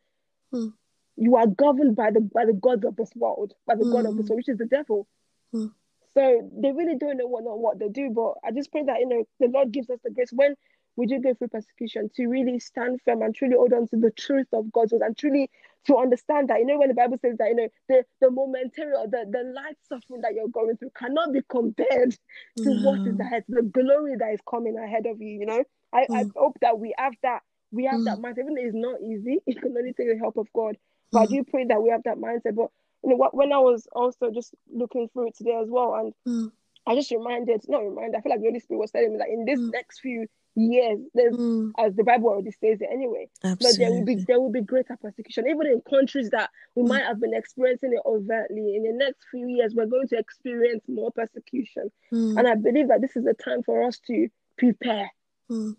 mm. 0.52 0.72
you 1.16 1.36
are 1.36 1.46
governed 1.46 1.94
by 1.94 2.10
the 2.10 2.20
by 2.20 2.44
the 2.44 2.54
God 2.54 2.84
of 2.84 2.96
this 2.96 3.10
world, 3.14 3.54
by 3.66 3.76
the 3.76 3.84
mm. 3.84 3.92
God 3.92 4.06
of 4.06 4.16
this 4.16 4.26
hmm. 4.26 4.30
world, 4.30 4.38
which 4.38 4.48
is 4.48 4.58
the 4.58 4.66
devil. 4.66 5.06
Hmm. 5.52 5.66
So 6.14 6.50
they 6.60 6.72
really 6.72 6.96
don't 6.96 7.16
know 7.16 7.26
what 7.26 7.44
not 7.44 7.58
what 7.58 7.78
they 7.78 7.88
do. 7.88 8.10
But 8.10 8.34
I 8.44 8.50
just 8.50 8.72
pray 8.72 8.82
that 8.82 8.98
you 8.98 9.08
know 9.08 9.24
the 9.38 9.46
Lord 9.46 9.72
gives 9.72 9.88
us 9.90 10.00
the 10.02 10.10
grace 10.10 10.32
when 10.32 10.56
we 10.96 11.06
do 11.06 11.20
go 11.20 11.34
through 11.34 11.48
persecution 11.48 12.10
to 12.16 12.26
really 12.26 12.58
stand 12.58 13.00
firm 13.02 13.22
and 13.22 13.34
truly 13.34 13.56
hold 13.56 13.72
on 13.72 13.88
to 13.88 13.96
the 13.96 14.10
truth 14.10 14.46
of 14.52 14.70
God's 14.72 14.92
word 14.92 15.02
and 15.02 15.16
truly 15.16 15.50
to 15.86 15.96
understand 15.96 16.48
that, 16.48 16.60
you 16.60 16.66
know, 16.66 16.78
when 16.78 16.88
the 16.88 16.94
Bible 16.94 17.18
says 17.20 17.36
that, 17.38 17.48
you 17.48 17.56
know, 17.56 17.68
the, 17.88 18.04
the 18.20 18.30
momentary 18.30 18.94
or 18.94 19.06
the, 19.06 19.26
the 19.28 19.52
light 19.54 19.76
suffering 19.88 20.20
that 20.20 20.34
you're 20.34 20.48
going 20.48 20.76
through 20.76 20.90
cannot 20.96 21.32
be 21.32 21.40
compared 21.48 22.16
to 22.58 22.70
what 22.82 23.06
is 23.06 23.18
ahead, 23.18 23.44
the 23.48 23.62
glory 23.62 24.14
that 24.18 24.32
is 24.32 24.40
coming 24.48 24.78
ahead 24.78 25.06
of 25.06 25.20
you, 25.20 25.40
you 25.40 25.46
know. 25.46 25.64
I, 25.92 26.02
mm. 26.04 26.16
I 26.16 26.24
hope 26.36 26.58
that 26.60 26.78
we 26.78 26.94
have 26.96 27.14
that, 27.22 27.42
we 27.70 27.84
have 27.86 28.00
mm. 28.00 28.04
that 28.04 28.18
mindset, 28.18 28.40
even 28.40 28.54
though 28.54 28.62
it's 28.62 28.74
not 28.74 29.00
easy, 29.00 29.38
it 29.46 29.60
can 29.60 29.76
only 29.76 29.92
take 29.92 30.08
the 30.08 30.18
help 30.18 30.36
of 30.36 30.46
God. 30.54 30.76
But 31.10 31.20
mm. 31.20 31.22
I 31.22 31.26
do 31.26 31.44
pray 31.44 31.64
that 31.64 31.82
we 31.82 31.90
have 31.90 32.02
that 32.04 32.18
mindset. 32.18 32.54
But 32.54 32.68
you 33.02 33.10
know 33.10 33.16
what 33.16 33.34
when 33.34 33.52
I 33.52 33.58
was 33.58 33.88
also 33.92 34.30
just 34.30 34.54
looking 34.72 35.08
through 35.08 35.28
it 35.28 35.36
today 35.36 35.58
as 35.60 35.68
well, 35.68 35.94
and 35.94 36.14
mm. 36.26 36.52
I 36.86 36.94
just 36.94 37.10
reminded, 37.10 37.62
not 37.68 37.82
reminded, 37.82 38.16
I 38.16 38.20
feel 38.20 38.30
like 38.30 38.40
the 38.40 38.46
Holy 38.46 38.60
Spirit 38.60 38.80
was 38.80 38.90
telling 38.92 39.12
me 39.12 39.18
that 39.18 39.28
in 39.28 39.44
this 39.44 39.58
mm. 39.58 39.72
next 39.72 40.00
few 40.00 40.26
Yes, 40.54 40.98
mm. 41.16 41.72
as 41.78 41.94
the 41.94 42.04
Bible 42.04 42.28
already 42.28 42.50
says 42.50 42.80
it 42.82 42.88
anyway. 42.92 43.28
Absolutely. 43.42 43.66
But 43.66 43.78
there 43.78 43.90
will 43.90 44.04
be 44.04 44.24
there 44.26 44.40
will 44.40 44.52
be 44.52 44.60
greater 44.60 44.98
persecution, 45.00 45.46
even 45.48 45.66
in 45.66 45.80
countries 45.88 46.28
that 46.30 46.50
we 46.74 46.82
mm. 46.82 46.88
might 46.88 47.04
have 47.04 47.20
been 47.20 47.32
experiencing 47.32 47.92
it 47.94 48.02
overtly. 48.04 48.76
In 48.76 48.82
the 48.82 48.92
next 48.92 49.24
few 49.30 49.48
years, 49.48 49.74
we're 49.74 49.86
going 49.86 50.08
to 50.08 50.18
experience 50.18 50.84
more 50.88 51.10
persecution, 51.10 51.90
mm. 52.12 52.38
and 52.38 52.46
I 52.46 52.54
believe 52.56 52.88
that 52.88 53.00
this 53.00 53.16
is 53.16 53.24
the 53.24 53.34
time 53.34 53.62
for 53.62 53.84
us 53.84 53.98
to 54.08 54.28
prepare. 54.58 55.10
Mm. 55.50 55.76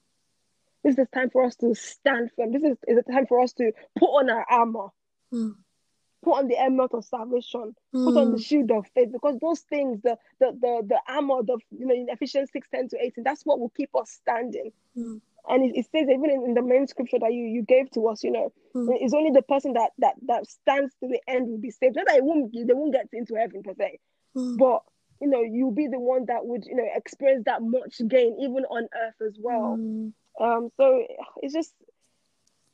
This 0.83 0.97
is 0.97 1.07
time 1.13 1.29
for 1.29 1.45
us 1.45 1.55
to 1.57 1.75
stand 1.75 2.31
firm. 2.35 2.51
This 2.51 2.63
is, 2.63 2.77
is 2.87 2.97
a 2.97 3.11
time 3.11 3.27
for 3.27 3.41
us 3.41 3.53
to 3.53 3.71
put 3.97 4.07
on 4.07 4.29
our 4.29 4.45
armor. 4.49 4.87
Put 6.23 6.37
on 6.37 6.47
the 6.47 6.55
helmet 6.55 6.93
of 6.93 7.03
salvation, 7.05 7.75
mm. 7.93 8.05
put 8.05 8.17
on 8.17 8.31
the 8.31 8.37
hmm. 8.37 8.41
shield 8.41 8.71
of 8.71 8.87
faith, 8.95 9.11
because 9.11 9.37
those 9.39 9.59
things, 9.61 10.01
the 10.03 10.17
the 10.39 10.51
the, 10.61 10.81
the 10.87 10.99
armor, 11.07 11.43
the 11.43 11.57
you 11.77 11.85
know, 11.85 11.93
in 11.93 12.07
Ephesians 12.09 12.49
6, 12.53 12.67
10 12.73 12.89
to 12.89 12.97
18, 13.01 13.23
that's 13.23 13.43
what 13.43 13.59
will 13.59 13.73
keep 13.75 13.89
us 13.95 14.09
standing. 14.09 14.71
Mm. 14.97 15.21
And 15.49 15.65
it, 15.65 15.77
it, 15.77 15.85
says 15.91 16.07
even 16.09 16.29
in, 16.29 16.43
in, 16.45 16.53
the 16.53 16.61
main 16.61 16.87
scripture 16.87 17.19
that 17.19 17.33
you, 17.33 17.43
you 17.43 17.63
gave 17.63 17.91
to 17.91 18.07
us, 18.07 18.23
you 18.23 18.31
know, 18.31 18.53
mm. 18.73 18.87
it's 19.01 19.13
only 19.13 19.31
the 19.31 19.41
person 19.41 19.73
that 19.73 19.91
that 19.99 20.15
that 20.27 20.47
stands 20.47 20.93
to 21.01 21.09
the 21.09 21.19
end 21.27 21.49
will 21.49 21.57
be 21.57 21.71
saved. 21.71 21.97
Not 21.97 22.07
that 22.07 22.17
it 22.17 22.23
won't 22.23 22.53
they 22.53 22.73
won't 22.73 22.93
get 22.93 23.09
into 23.11 23.35
heaven 23.35 23.61
per 23.61 23.73
se, 23.77 23.99
hmm. 24.33 24.55
but 24.55 24.83
you 25.21 25.29
know, 25.29 25.41
you'll 25.41 25.71
be 25.71 25.87
the 25.87 25.99
one 25.99 26.25
that 26.25 26.45
would, 26.45 26.65
you 26.65 26.75
know, 26.75 26.87
experience 26.95 27.43
that 27.45 27.61
much 27.61 28.01
gain 28.07 28.37
even 28.41 28.65
on 28.65 28.83
earth 28.83 29.27
as 29.27 29.37
well. 29.39 29.75
Hmm. 29.75 30.09
Um, 30.39 30.69
so 30.77 31.05
it's 31.41 31.53
just 31.53 31.73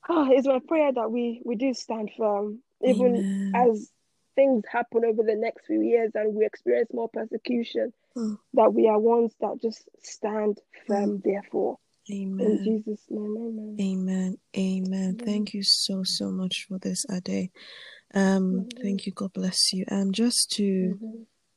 oh, 0.08 0.30
it's 0.32 0.48
my 0.48 0.60
prayer 0.68 0.92
that 0.94 1.12
we 1.12 1.42
we 1.46 1.56
do 1.56 1.74
stand 1.74 2.12
firm 2.18 2.62
even 2.84 3.16
Amen. 3.16 3.52
as 3.56 3.92
things 4.36 4.64
happen 4.72 5.04
over 5.06 5.24
the 5.24 5.36
next 5.36 5.66
few 5.66 5.82
years 5.82 6.12
and 6.16 6.34
we 6.34 6.46
experience 6.46 6.90
more 6.94 7.10
persecution, 7.10 7.92
mm. 8.16 8.38
that 8.54 8.74
we 8.74 8.88
are 8.88 9.00
ones 9.00 9.34
that 9.42 9.62
just 9.62 9.90
stand 10.02 10.60
firm, 10.88 11.18
mm. 11.18 11.24
therefore. 11.24 11.78
Amen. 12.12 12.40
In 12.40 12.64
Jesus' 12.64 13.06
name, 13.10 13.36
amen. 13.38 13.78
Amen. 13.80 14.38
Amen. 14.58 15.18
Thank 15.18 15.54
you 15.54 15.62
so, 15.64 16.02
so 16.04 16.32
much 16.32 16.66
for 16.68 16.80
this, 16.80 17.06
Ade. 17.12 17.52
Um, 18.14 18.52
mm-hmm. 18.52 18.82
Thank 18.82 19.06
you. 19.06 19.12
God 19.12 19.34
bless 19.34 19.74
you. 19.74 19.86
And 19.88 20.08
um, 20.08 20.12
just 20.12 20.52
to, 20.52 20.98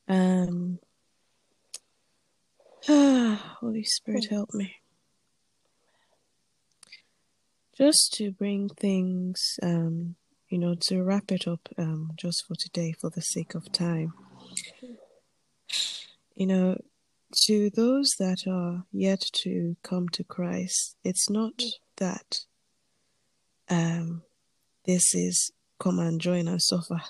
mm-hmm. 0.08 0.12
um, 0.12 0.78
ah, 2.88 3.56
Holy 3.60 3.84
Spirit, 3.84 4.26
help 4.28 4.52
me. 4.52 4.74
Just 7.76 8.12
to 8.14 8.30
bring 8.32 8.68
things 8.68 9.58
um, 9.62 10.16
you 10.52 10.58
know, 10.58 10.74
to 10.78 11.02
wrap 11.02 11.32
it 11.32 11.48
up 11.48 11.66
um, 11.78 12.10
just 12.14 12.44
for 12.46 12.54
today, 12.54 12.92
for 13.00 13.08
the 13.08 13.22
sake 13.22 13.54
of 13.54 13.72
time, 13.72 14.12
you 16.34 16.46
know, 16.46 16.76
to 17.44 17.70
those 17.70 18.10
that 18.18 18.46
are 18.46 18.84
yet 18.92 19.22
to 19.32 19.76
come 19.82 20.10
to 20.10 20.22
Christ, 20.22 20.94
it's 21.02 21.30
not 21.30 21.62
that 21.96 22.40
um, 23.70 24.24
this 24.84 25.14
is 25.14 25.52
come 25.80 25.98
and 25.98 26.20
join 26.20 26.46
and 26.48 26.60
suffer. 26.60 27.00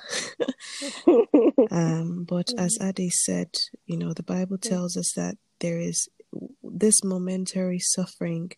um, 1.72 2.22
but 2.22 2.52
as 2.57 2.78
Ade 2.81 3.11
said, 3.11 3.48
you 3.87 3.96
know, 3.96 4.12
the 4.12 4.22
Bible 4.22 4.59
tells 4.59 4.96
us 4.96 5.14
that 5.16 5.37
there 5.59 5.81
is 5.81 6.09
this 6.62 7.02
momentary 7.02 7.81
suffering 7.81 8.52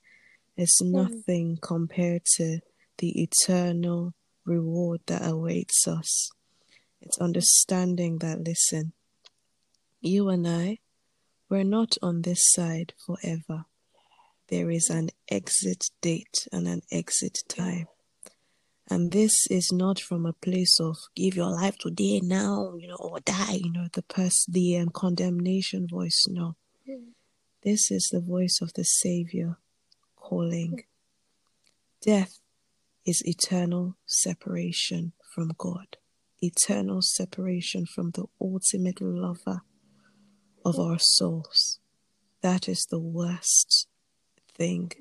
is 0.58 0.78
nothing 0.84 1.56
compared 1.62 2.26
to 2.36 2.60
the 2.98 3.22
eternal 3.22 4.12
reward 4.44 5.00
that 5.06 5.26
awaits 5.26 5.86
us. 5.86 6.30
It's 7.00 7.18
understanding 7.18 8.18
that, 8.18 8.40
listen, 8.40 8.92
you 10.00 10.28
and 10.28 10.46
I, 10.46 10.78
we're 11.48 11.64
not 11.64 11.96
on 12.02 12.22
this 12.22 12.40
side 12.52 12.94
forever. 13.04 13.66
There 14.48 14.70
is 14.70 14.90
an 14.90 15.10
exit 15.28 15.90
date 16.00 16.46
and 16.52 16.66
an 16.68 16.82
exit 16.90 17.42
time. 17.48 17.86
And 18.90 19.12
this 19.12 19.46
is 19.50 19.72
not 19.72 19.98
from 19.98 20.26
a 20.26 20.34
place 20.34 20.78
of 20.78 20.96
give 21.16 21.36
your 21.36 21.50
life 21.50 21.78
today 21.78 22.20
now, 22.22 22.74
you 22.78 22.88
know, 22.88 22.96
or 22.96 23.20
die, 23.20 23.60
you 23.62 23.72
know, 23.72 23.88
the 23.92 24.02
pers- 24.02 24.46
the 24.46 24.76
um, 24.78 24.90
condemnation 24.90 25.88
voice. 25.88 26.26
No. 26.28 26.56
This 27.62 27.90
is 27.90 28.10
the 28.12 28.20
voice 28.20 28.58
of 28.60 28.74
the 28.74 28.84
Savior 28.84 29.56
calling 30.16 30.84
Death 32.02 32.40
is 33.04 33.22
eternal 33.26 33.96
separation 34.06 35.12
from 35.34 35.52
God, 35.58 35.96
eternal 36.40 37.02
separation 37.02 37.84
from 37.86 38.10
the 38.12 38.24
ultimate 38.40 39.00
lover 39.00 39.62
of 40.64 40.78
our 40.78 40.98
souls. 40.98 41.80
That 42.40 42.68
is 42.68 42.86
the 42.90 43.00
worst 43.00 43.88
thing, 44.56 44.92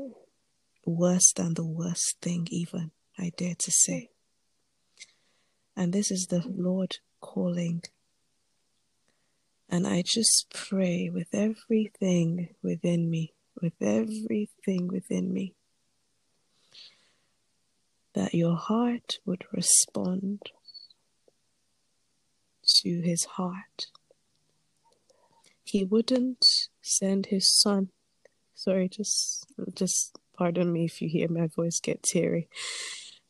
worse 0.85 1.31
than 1.33 1.53
the 1.53 1.65
worst 1.65 2.17
thing, 2.21 2.47
even, 2.51 2.91
I 3.17 3.31
dare 3.35 3.55
to 3.59 3.71
say. 3.71 4.09
And 5.75 5.93
this 5.93 6.11
is 6.11 6.27
the 6.27 6.43
Lord 6.45 6.97
calling. 7.21 7.83
And 9.69 9.87
I 9.87 10.03
just 10.05 10.53
pray 10.53 11.09
with 11.11 11.27
everything 11.33 12.49
within 12.61 13.09
me, 13.09 13.33
with 13.61 13.73
everything 13.81 14.87
within 14.87 15.33
me, 15.33 15.55
that 18.13 18.33
your 18.33 18.55
heart 18.55 19.19
would 19.25 19.45
respond 19.51 20.51
to 22.65 23.01
his 23.01 23.25
heart. 23.25 23.87
He 25.63 25.83
wouldn't 25.83 26.45
send 26.81 27.27
his 27.27 27.51
son. 27.51 27.89
Sorry, 28.53 28.87
just 28.87 29.45
just 29.73 30.17
pardon 30.37 30.71
me 30.71 30.85
if 30.85 31.01
you 31.01 31.09
hear 31.09 31.27
my 31.29 31.47
voice 31.47 31.79
get 31.79 32.03
teary. 32.03 32.47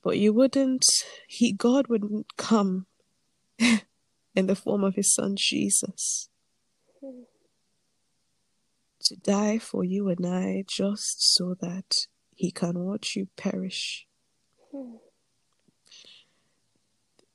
But 0.03 0.17
you 0.17 0.33
wouldn't 0.33 0.85
he 1.27 1.53
God 1.53 1.87
wouldn't 1.87 2.35
come 2.37 2.87
in 3.59 4.47
the 4.47 4.55
form 4.55 4.83
of 4.83 4.95
his 4.95 5.13
son 5.13 5.35
Jesus 5.37 6.29
to 9.03 9.15
die 9.17 9.59
for 9.59 9.83
you 9.83 10.07
and 10.09 10.25
I 10.25 10.63
just 10.67 11.35
so 11.35 11.55
that 11.59 12.07
he 12.35 12.51
can 12.51 12.79
watch 12.79 13.15
you 13.15 13.27
perish 13.35 14.07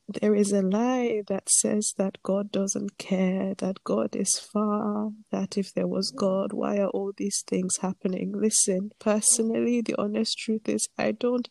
there 0.09 0.35
is 0.35 0.53
a 0.53 0.63
lie 0.63 1.23
that 1.29 1.51
says 1.51 1.93
that 1.99 2.23
God 2.23 2.51
doesn't 2.51 2.97
care, 2.97 3.55
that 3.59 3.85
God 3.85 4.17
is 4.17 4.39
far, 4.39 5.11
that 5.31 5.59
if 5.59 5.75
there 5.75 5.87
was 5.87 6.11
God, 6.11 6.55
why 6.55 6.79
are 6.79 6.89
all 6.89 7.13
these 7.15 7.45
things 7.47 7.77
happening? 7.83 8.33
Listen, 8.35 8.91
personally, 8.99 9.83
the 9.83 9.95
honest 9.99 10.39
truth 10.39 10.67
is 10.69 10.89
I 10.97 11.13
don't 11.13 11.49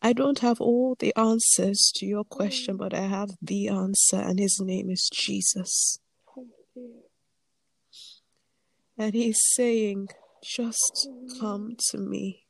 I 0.00 0.12
don't 0.12 0.40
have 0.40 0.60
all 0.60 0.96
the 0.98 1.14
answers 1.16 1.90
to 1.96 2.06
your 2.06 2.24
question, 2.24 2.76
but 2.76 2.92
I 2.92 3.06
have 3.06 3.30
the 3.40 3.68
answer, 3.68 4.18
and 4.18 4.38
his 4.38 4.60
name 4.60 4.90
is 4.90 5.08
Jesus. 5.12 5.98
And 8.98 9.14
he's 9.14 9.40
saying, 9.54 10.08
Just 10.44 11.08
come 11.40 11.76
to 11.88 11.98
me. 11.98 12.43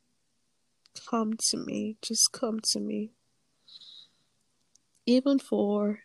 Come 1.09 1.33
to 1.49 1.57
me. 1.57 1.97
Just 2.01 2.31
come 2.31 2.59
to 2.71 2.79
me 2.79 3.11
even 5.05 5.39
for 5.39 5.99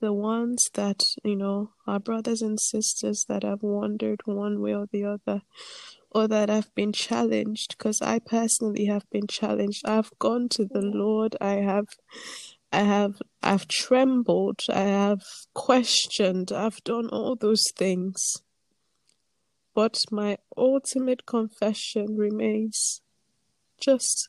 the 0.00 0.12
ones 0.12 0.68
that, 0.74 1.02
you 1.22 1.36
know, 1.36 1.70
our 1.86 2.00
brothers 2.00 2.42
and 2.42 2.58
sisters 2.60 3.26
that 3.28 3.42
have 3.42 3.62
wandered 3.62 4.20
one 4.24 4.60
way 4.60 4.74
or 4.74 4.86
the 4.90 5.04
other, 5.04 5.42
or 6.10 6.26
that 6.28 6.48
have 6.48 6.74
been 6.74 6.92
challenged, 6.92 7.76
because 7.76 8.00
I 8.02 8.18
personally 8.18 8.86
have 8.86 9.08
been 9.10 9.26
challenged. 9.26 9.86
I've 9.86 10.10
gone 10.18 10.48
to 10.50 10.64
the 10.64 10.80
Lord, 10.82 11.36
I 11.40 11.54
have. 11.54 11.88
I 12.74 12.84
have 12.84 13.20
I've 13.42 13.68
trembled, 13.68 14.60
I 14.70 14.80
have 14.80 15.20
questioned, 15.52 16.50
I've 16.52 16.82
done 16.84 17.10
all 17.10 17.36
those 17.36 17.64
things. 17.76 18.38
But 19.74 19.98
my 20.10 20.38
ultimate 20.56 21.26
confession 21.26 22.16
remains 22.16 23.01
just 23.82 24.28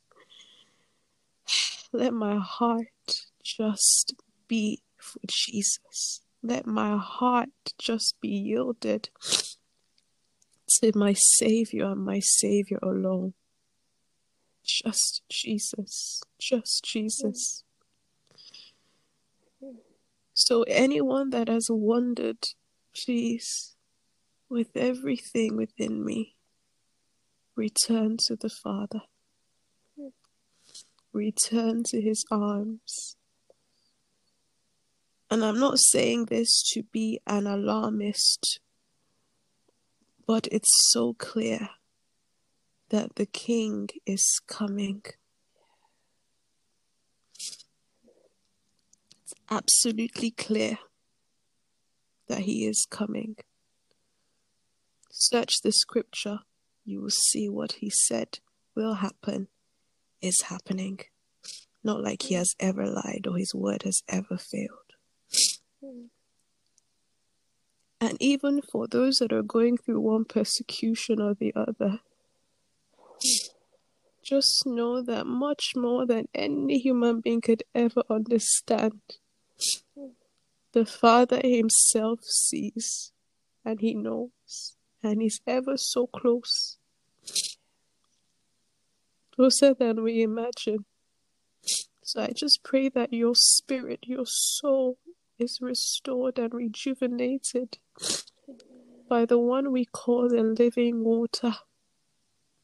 let 1.94 2.13
my 2.13 2.38
heart 2.38 2.88
just 3.44 4.16
be 4.48 4.82
for 4.98 5.20
Jesus. 5.28 6.22
Let 6.42 6.66
my 6.66 6.98
heart 6.98 7.50
just 7.78 8.16
be 8.20 8.30
yielded 8.30 9.10
to 10.82 10.92
my 10.96 11.13
Savior 11.13 11.86
and 11.86 12.04
my 12.04 12.20
Savior 12.20 12.80
alone. 12.82 13.34
Just 14.66 15.22
Jesus. 15.30 16.22
Just 16.39 16.84
Jesus. 16.84 17.63
So, 20.34 20.63
anyone 20.63 21.30
that 21.30 21.48
has 21.48 21.68
wondered, 21.70 22.39
please, 22.96 23.76
with 24.50 24.76
everything 24.76 25.56
within 25.56 26.04
me, 26.04 26.36
return 27.56 28.18
to 28.28 28.36
the 28.36 28.50
Father. 28.50 29.02
Return 31.13 31.84
to 31.86 32.02
His 32.02 32.26
arms 32.32 33.15
and 35.34 35.43
I'm 35.43 35.60
not 35.60 35.80
saying 35.80 36.26
this 36.26 36.62
to 36.73 36.84
be 36.84 37.19
an 37.26 37.47
alarmist, 37.47 38.60
but 40.28 40.47
it's 40.52 40.69
so 40.91 41.15
clear 41.15 41.69
that 42.89 43.15
the 43.15 43.26
king 43.26 43.89
is 44.06 44.39
coming. 44.47 45.02
It's 47.39 49.34
absolutely 49.49 50.30
clear 50.30 50.78
that 52.28 52.41
he 52.41 52.67
is 52.67 52.86
coming. 52.88 53.38
Search 55.12 55.62
the 55.63 55.71
scripture, 55.71 56.41
you 56.86 57.02
will 57.02 57.10
see 57.10 57.49
what 57.49 57.71
he 57.82 57.89
said 57.89 58.38
will 58.76 58.93
happen 58.93 59.47
is 60.24 60.42
happening. 60.42 61.00
Not 61.84 62.02
like 62.02 62.24
he 62.24 62.36
has 62.36 62.56
ever 62.60 62.88
lied 62.88 63.28
or 63.28 63.38
his 63.38 63.54
word 63.54 63.84
has 63.84 64.02
ever 64.08 64.38
failed. 64.38 64.80
And 68.00 68.18
even 68.20 68.62
for 68.62 68.88
those 68.88 69.18
that 69.18 69.34
are 69.34 69.44
going 69.44 69.78
through 69.78 70.00
one 70.00 70.26
persecution 70.26 71.22
or 71.22 71.34
the 71.34 71.54
other, 71.56 72.00
just 74.24 74.66
know 74.66 75.02
that 75.02 75.26
much 75.26 75.72
more 75.76 76.06
than 76.06 76.28
any 76.34 76.80
human 76.80 77.20
being 77.20 77.42
could 77.42 77.64
ever 77.76 78.04
understand, 78.10 79.02
the 80.72 80.86
Father 80.86 81.40
Himself 81.44 82.20
sees 82.24 83.12
and 83.66 83.80
He 83.82 83.94
knows, 83.94 84.76
and 85.02 85.22
He's 85.22 85.40
ever 85.46 85.78
so 85.78 86.08
close. 86.08 86.78
Closer 89.36 89.74
than 89.74 90.04
we 90.04 90.22
imagine. 90.22 90.86
So 92.04 92.22
I 92.22 92.32
just 92.36 92.63
pray 92.63 92.89
that 92.89 93.13
your 93.13 93.34
spirit, 93.36 94.02
your 94.04 94.26
soul, 94.26 94.98
is 95.39 95.60
restored 95.62 96.38
and 96.38 96.54
rejuvenated 96.54 97.78
by 99.10 99.26
the 99.26 99.39
one 99.39 99.72
we 99.72 99.86
call 99.86 100.30
the 100.30 100.43
living 100.43 101.04
water. 101.04 101.56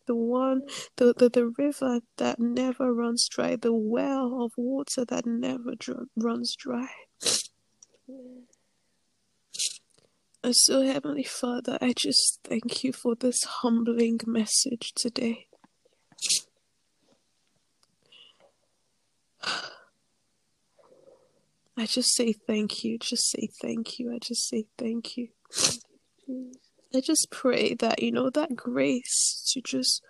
The 0.05 0.15
one, 0.15 0.63
the, 0.97 1.13
the, 1.13 1.29
the 1.29 1.53
river 1.57 2.01
that 2.17 2.39
never 2.39 2.93
runs 2.93 3.27
dry, 3.29 3.55
the 3.55 3.73
well 3.73 4.43
of 4.43 4.53
water 4.57 5.05
that 5.05 5.25
never 5.25 5.75
dr- 5.77 6.07
runs 6.15 6.55
dry. 6.57 6.89
And 10.43 10.55
so, 10.55 10.81
Heavenly 10.81 11.25
Father, 11.25 11.77
I 11.81 11.93
just 11.95 12.39
thank 12.43 12.83
you 12.83 12.93
for 12.93 13.15
this 13.15 13.43
humbling 13.43 14.19
message 14.25 14.93
today. 14.95 15.48
I 21.79 21.85
just 21.85 22.13
say 22.13 22.33
thank 22.33 22.83
you. 22.83 22.97
Just 22.97 23.31
say 23.31 23.47
thank 23.61 23.99
you. 23.99 24.13
I 24.13 24.19
just 24.19 24.49
say 24.49 24.65
thank 24.77 25.15
you. 25.15 25.29
I 26.93 26.99
just 26.99 27.27
pray 27.31 27.73
that, 27.75 28.03
you 28.03 28.11
know, 28.11 28.29
that 28.31 28.53
grace 28.53 29.49
to 29.53 29.61
just 29.61 30.03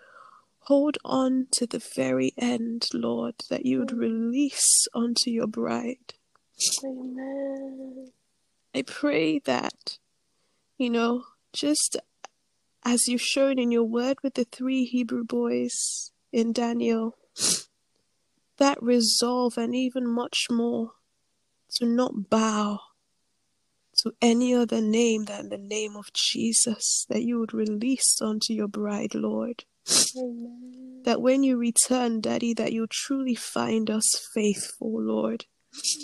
hold 0.61 0.97
on 1.05 1.45
to 1.51 1.67
the 1.67 1.77
very 1.95 2.33
end, 2.39 2.87
Lord, 2.91 3.35
that 3.51 3.67
you 3.67 3.77
would 3.77 3.91
release 3.91 4.87
onto 4.95 5.29
your 5.29 5.45
bride. 5.45 6.15
Amen. 6.83 8.07
I 8.73 8.81
pray 8.81 9.37
that, 9.37 9.99
you 10.79 10.89
know, 10.89 11.25
just 11.53 11.97
as 12.83 13.07
you've 13.07 13.21
shown 13.21 13.59
in 13.59 13.69
your 13.69 13.83
word 13.83 14.17
with 14.23 14.33
the 14.33 14.45
three 14.51 14.85
Hebrew 14.85 15.23
boys 15.23 16.11
in 16.33 16.51
Daniel, 16.51 17.15
that 18.57 18.81
resolve 18.81 19.55
and 19.55 19.75
even 19.75 20.07
much 20.11 20.47
more 20.49 20.93
to 21.75 21.85
not 21.85 22.29
bow 22.29 22.79
to 23.97 24.13
any 24.21 24.53
other 24.53 24.81
name 24.81 25.25
than 25.25 25.49
the 25.49 25.57
name 25.57 25.95
of 25.95 26.11
Jesus 26.13 27.05
that 27.09 27.23
you 27.23 27.39
would 27.39 27.53
release 27.53 28.21
unto 28.21 28.53
your 28.53 28.67
bride, 28.67 29.13
Lord. 29.13 29.65
Amen. 30.17 31.01
That 31.03 31.21
when 31.21 31.43
you 31.43 31.57
return, 31.57 32.21
Daddy, 32.21 32.53
that 32.53 32.71
you 32.73 32.87
truly 32.87 33.35
find 33.35 33.89
us 33.89 34.09
faithful, 34.33 35.01
Lord. 35.01 35.45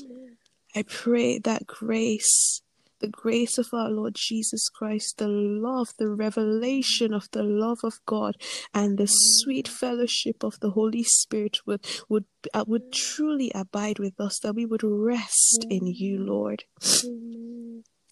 Amen. 0.03 0.38
I 0.76 0.84
pray 0.84 1.39
that 1.39 1.66
grace 1.66 2.61
the 3.00 3.08
grace 3.08 3.58
of 3.58 3.68
our 3.74 3.89
Lord 3.89 4.16
Jesus 4.16 4.70
Christ, 4.70 5.18
the 5.18 5.28
love, 5.28 5.89
the 5.98 6.10
revelation 6.10 7.14
of 7.14 7.30
the 7.32 7.43
love 7.43 7.80
of 7.84 8.00
God, 8.06 8.36
and 8.74 8.98
the 8.98 9.08
sweet 9.08 9.68
fellowship 9.68 10.43
of 10.43 10.60
the 10.60 10.72
Holy 10.72 11.04
Spirit 11.04 11.60
would 11.66 11.86
would 12.10 12.26
uh, 12.54 12.66
would 12.68 12.91
truly 12.93 13.52
abide 13.54 14.00
with 14.00 14.20
us, 14.20 14.39
that 14.39 14.56
we 14.56 14.66
would 14.66 14.84
rest 14.84 15.66
in 15.70 15.88
you, 15.88 16.20
Lord. 16.20 16.64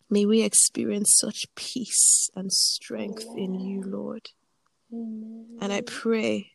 May 0.09 0.25
we 0.25 0.41
experience 0.41 1.15
such 1.17 1.45
peace 1.55 2.29
and 2.35 2.51
strength 2.51 3.25
in 3.35 3.59
you, 3.59 3.81
Lord. 3.81 4.29
And 4.91 5.73
I 5.73 5.81
pray, 5.81 6.51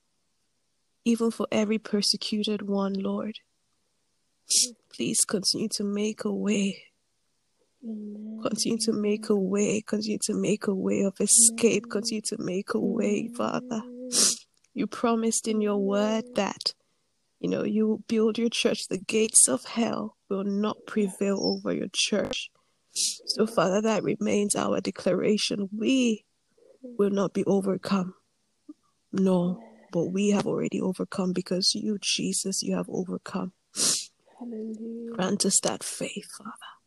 even 1.04 1.30
for 1.30 1.46
every 1.50 1.78
persecuted 1.78 2.62
one, 2.62 2.92
Lord, 2.92 3.40
please 4.92 5.24
continue 5.26 5.68
to 5.70 5.82
make 5.84 6.24
a 6.24 6.32
way 6.32 6.84
Amen. 7.84 8.40
Continue 8.42 8.78
to 8.78 8.92
make 8.92 9.28
a 9.28 9.36
way. 9.36 9.82
Continue 9.86 10.18
to 10.22 10.34
make 10.34 10.66
a 10.66 10.74
way 10.74 11.02
of 11.02 11.20
escape. 11.20 11.84
Amen. 11.84 11.90
Continue 11.90 12.22
to 12.22 12.36
make 12.38 12.74
a 12.74 12.80
way, 12.80 13.28
Father. 13.28 13.82
You 14.74 14.86
promised 14.86 15.48
in 15.48 15.60
your 15.60 15.78
word 15.78 16.24
that, 16.36 16.74
you 17.40 17.48
know, 17.50 17.64
you 17.64 17.86
will 17.88 18.02
build 18.08 18.38
your 18.38 18.48
church. 18.48 18.88
The 18.88 18.98
gates 18.98 19.48
of 19.48 19.64
hell 19.64 20.16
will 20.28 20.44
not 20.44 20.76
prevail 20.86 21.38
over 21.40 21.72
your 21.72 21.88
church. 21.92 22.50
So, 22.92 23.46
Father, 23.46 23.80
that 23.82 24.02
remains 24.02 24.56
our 24.56 24.80
declaration. 24.80 25.68
We 25.76 26.24
will 26.82 27.10
not 27.10 27.32
be 27.32 27.44
overcome. 27.44 28.14
No, 29.12 29.62
but 29.92 30.06
we 30.06 30.30
have 30.30 30.46
already 30.46 30.80
overcome 30.80 31.32
because 31.32 31.74
you, 31.74 31.98
Jesus, 32.00 32.62
you 32.62 32.76
have 32.76 32.88
overcome. 32.88 33.52
Hallelujah. 34.38 35.12
Grant 35.14 35.46
us 35.46 35.58
that 35.62 35.82
faith, 35.82 36.30
Father. 36.36 36.77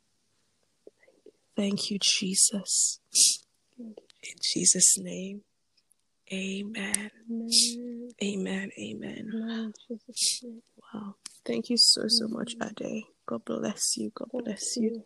Thank 1.62 1.91
you, 1.91 1.99
Jesus. 2.01 2.99
In 3.78 3.93
Jesus' 4.41 4.97
name. 4.97 5.41
Amen. 6.34 7.12
Amen. 8.24 8.72
Amen. 8.80 9.74
Wow. 10.82 11.16
Thank 11.45 11.70
you 11.70 11.78
so, 11.78 12.03
so 12.07 12.28
much, 12.30 12.55
Ade. 12.64 13.03
God 13.28 13.45
bless 13.45 13.95
you. 13.97 14.12
God 14.16 14.30
bless 14.34 14.76
you. 14.78 15.03